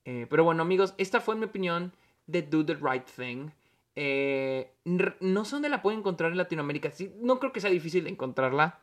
Eh, 0.05 0.27
pero 0.29 0.43
bueno 0.43 0.61
amigos, 0.61 0.93
esta 0.99 1.19
fue 1.19 1.35
mi 1.35 1.45
opinión 1.45 1.93
de 2.27 2.43
Do 2.43 2.63
the 2.63 2.75
Right 2.75 3.05
Thing. 3.05 3.49
Eh, 3.95 4.71
no 4.85 5.45
sé 5.45 5.55
dónde 5.55 5.69
la 5.69 5.81
pueden 5.81 6.01
encontrar 6.01 6.31
en 6.31 6.37
Latinoamérica. 6.37 6.91
no 7.19 7.39
creo 7.39 7.51
que 7.51 7.59
sea 7.59 7.71
difícil 7.71 8.05
encontrarla. 8.05 8.79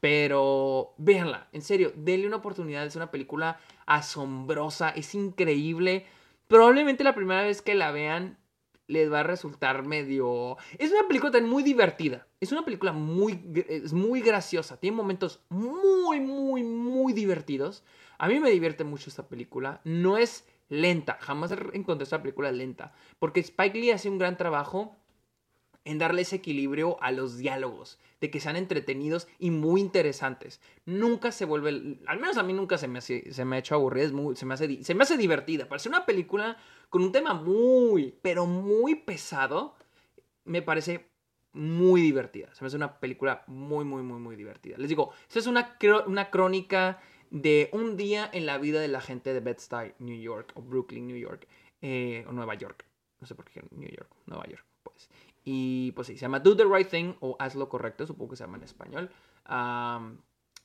Pero 0.00 0.94
véanla, 0.96 1.48
en 1.52 1.62
serio, 1.62 1.92
denle 1.94 2.26
una 2.26 2.36
oportunidad. 2.36 2.86
Es 2.86 2.96
una 2.96 3.10
película 3.10 3.60
asombrosa, 3.84 4.90
es 4.90 5.14
increíble. 5.14 6.06
Probablemente 6.48 7.04
la 7.04 7.14
primera 7.14 7.42
vez 7.42 7.60
que 7.60 7.74
la 7.74 7.90
vean 7.90 8.38
les 8.86 9.12
va 9.12 9.20
a 9.20 9.24
resultar 9.24 9.84
medio... 9.84 10.56
Es 10.78 10.92
una 10.92 11.06
película 11.08 11.32
también 11.32 11.52
muy 11.52 11.62
divertida. 11.62 12.26
Es 12.40 12.52
una 12.52 12.64
película 12.64 12.92
muy, 12.92 13.40
es 13.68 13.92
muy 13.92 14.20
graciosa. 14.20 14.78
Tiene 14.78 14.96
momentos 14.96 15.40
muy, 15.48 16.20
muy, 16.20 16.62
muy 16.62 17.12
divertidos. 17.12 17.84
A 18.18 18.28
mí 18.28 18.38
me 18.40 18.50
divierte 18.50 18.84
mucho 18.84 19.10
esta 19.10 19.28
película. 19.28 19.80
No 19.84 20.18
es 20.18 20.46
lenta. 20.68 21.18
Jamás 21.20 21.52
encontré 21.72 22.04
esta 22.04 22.22
película 22.22 22.52
lenta. 22.52 22.94
Porque 23.18 23.40
Spike 23.40 23.78
Lee 23.78 23.90
hace 23.90 24.08
un 24.08 24.18
gran 24.18 24.36
trabajo 24.36 24.96
en 25.86 25.98
darle 25.98 26.22
ese 26.22 26.36
equilibrio 26.36 27.00
a 27.00 27.12
los 27.12 27.38
diálogos, 27.38 27.98
de 28.20 28.30
que 28.30 28.40
sean 28.40 28.56
entretenidos 28.56 29.28
y 29.38 29.50
muy 29.50 29.80
interesantes. 29.80 30.60
Nunca 30.84 31.30
se 31.32 31.44
vuelve, 31.44 31.98
al 32.06 32.20
menos 32.20 32.36
a 32.36 32.42
mí 32.42 32.52
nunca 32.52 32.76
se 32.76 32.88
me, 32.88 33.00
se 33.00 33.44
me 33.44 33.56
ha 33.56 33.58
hecho 33.60 33.76
aburrida, 33.76 34.10
se, 34.34 34.44
me 34.46 34.54
hace, 34.54 34.82
se 34.82 34.94
me 34.94 35.04
hace 35.04 35.16
divertida. 35.16 35.68
Parece 35.68 35.88
una 35.88 36.04
película 36.04 36.58
con 36.90 37.02
un 37.02 37.12
tema 37.12 37.34
muy, 37.34 38.14
pero 38.20 38.46
muy 38.46 38.96
pesado, 38.96 39.76
me 40.44 40.60
parece 40.60 41.06
muy 41.52 42.02
divertida. 42.02 42.52
Se 42.52 42.64
me 42.64 42.66
hace 42.66 42.76
una 42.76 42.98
película 42.98 43.44
muy, 43.46 43.84
muy, 43.84 44.02
muy, 44.02 44.18
muy 44.18 44.34
divertida. 44.34 44.76
Les 44.78 44.88
digo, 44.88 45.12
esta 45.28 45.38
es 45.38 45.46
una, 45.46 45.78
una 46.06 46.30
crónica 46.30 47.00
de 47.30 47.70
un 47.72 47.96
día 47.96 48.28
en 48.32 48.44
la 48.44 48.58
vida 48.58 48.80
de 48.80 48.88
la 48.88 49.00
gente 49.00 49.32
de 49.32 49.40
Bed-Stuy, 49.40 49.94
New 50.00 50.20
York, 50.20 50.52
o 50.54 50.62
Brooklyn, 50.62 51.06
New 51.06 51.16
York, 51.16 51.46
eh, 51.80 52.24
o 52.28 52.32
Nueva 52.32 52.54
York. 52.54 52.84
No 53.20 53.26
sé 53.26 53.36
por 53.36 53.44
qué 53.46 53.62
New 53.70 53.88
York, 53.88 54.10
Nueva 54.26 54.46
York. 54.46 54.64
Y 55.48 55.92
pues 55.92 56.08
sí, 56.08 56.14
se 56.14 56.22
llama 56.22 56.40
Do 56.40 56.56
the 56.56 56.64
Right 56.64 56.88
Thing 56.88 57.14
o 57.20 57.36
Haz 57.38 57.54
lo 57.54 57.68
correcto, 57.68 58.04
supongo 58.04 58.30
que 58.30 58.36
se 58.36 58.42
llama 58.42 58.56
en 58.56 58.64
español. 58.64 59.10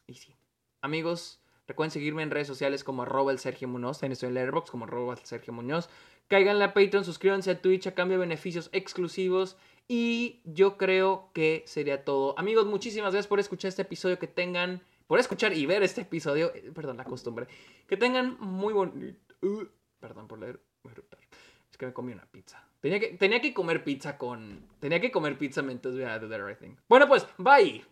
y 0.07 0.13
sí, 0.15 0.35
amigos, 0.81 1.39
recuerden 1.67 1.91
seguirme 1.91 2.23
en 2.23 2.31
redes 2.31 2.47
sociales 2.47 2.83
como 2.83 3.03
arroba 3.03 3.31
el 3.31 3.37
Sergio 3.37 3.67
Muñoz, 3.67 3.99
también 3.99 4.13
estoy 4.13 4.29
en 4.29 4.33
Letterboxd 4.33 4.71
como 4.71 4.85
el 4.85 5.17
Sergio 5.19 5.53
Muñoz. 5.53 5.87
Caigan 6.27 6.61
a 6.63 6.73
Patreon, 6.73 7.05
suscríbanse 7.05 7.51
a 7.51 7.61
Twitch 7.61 7.85
a 7.85 7.93
cambio 7.93 8.17
de 8.17 8.21
beneficios 8.21 8.69
exclusivos. 8.71 9.55
Y 9.87 10.39
yo 10.45 10.77
creo 10.77 11.29
que 11.33 11.63
sería 11.67 12.05
todo. 12.05 12.39
Amigos, 12.39 12.65
muchísimas 12.65 13.11
gracias 13.11 13.27
por 13.27 13.41
escuchar 13.41 13.69
este 13.69 13.81
episodio. 13.81 14.17
Que 14.17 14.27
tengan, 14.27 14.81
por 15.07 15.19
escuchar 15.19 15.51
y 15.51 15.65
ver 15.65 15.83
este 15.83 16.01
episodio. 16.01 16.55
Eh, 16.55 16.71
perdón, 16.73 16.95
la 16.95 17.03
costumbre. 17.03 17.47
Que 17.85 17.97
tengan 17.97 18.37
muy 18.39 18.73
bonito. 18.73 19.35
Uh, 19.41 19.65
perdón 19.99 20.29
por 20.29 20.39
leer. 20.39 20.61
Es 21.69 21.77
que 21.77 21.85
me 21.85 21.91
comí 21.93 22.13
una 22.13 22.25
pizza. 22.25 22.65
Tenía 22.81 22.99
que, 22.99 23.09
tenía 23.09 23.39
que 23.39 23.53
comer 23.53 23.83
pizza 23.83 24.17
con. 24.17 24.65
Tenía 24.79 24.99
que 24.99 25.11
comer 25.11 25.37
pizza 25.37 25.61
mientras 25.61 25.95
veía 25.95 26.19
The 26.19 26.37
Right 26.37 26.57
Thing. 26.57 26.75
Bueno, 26.89 27.07
pues, 27.07 27.27
bye. 27.37 27.85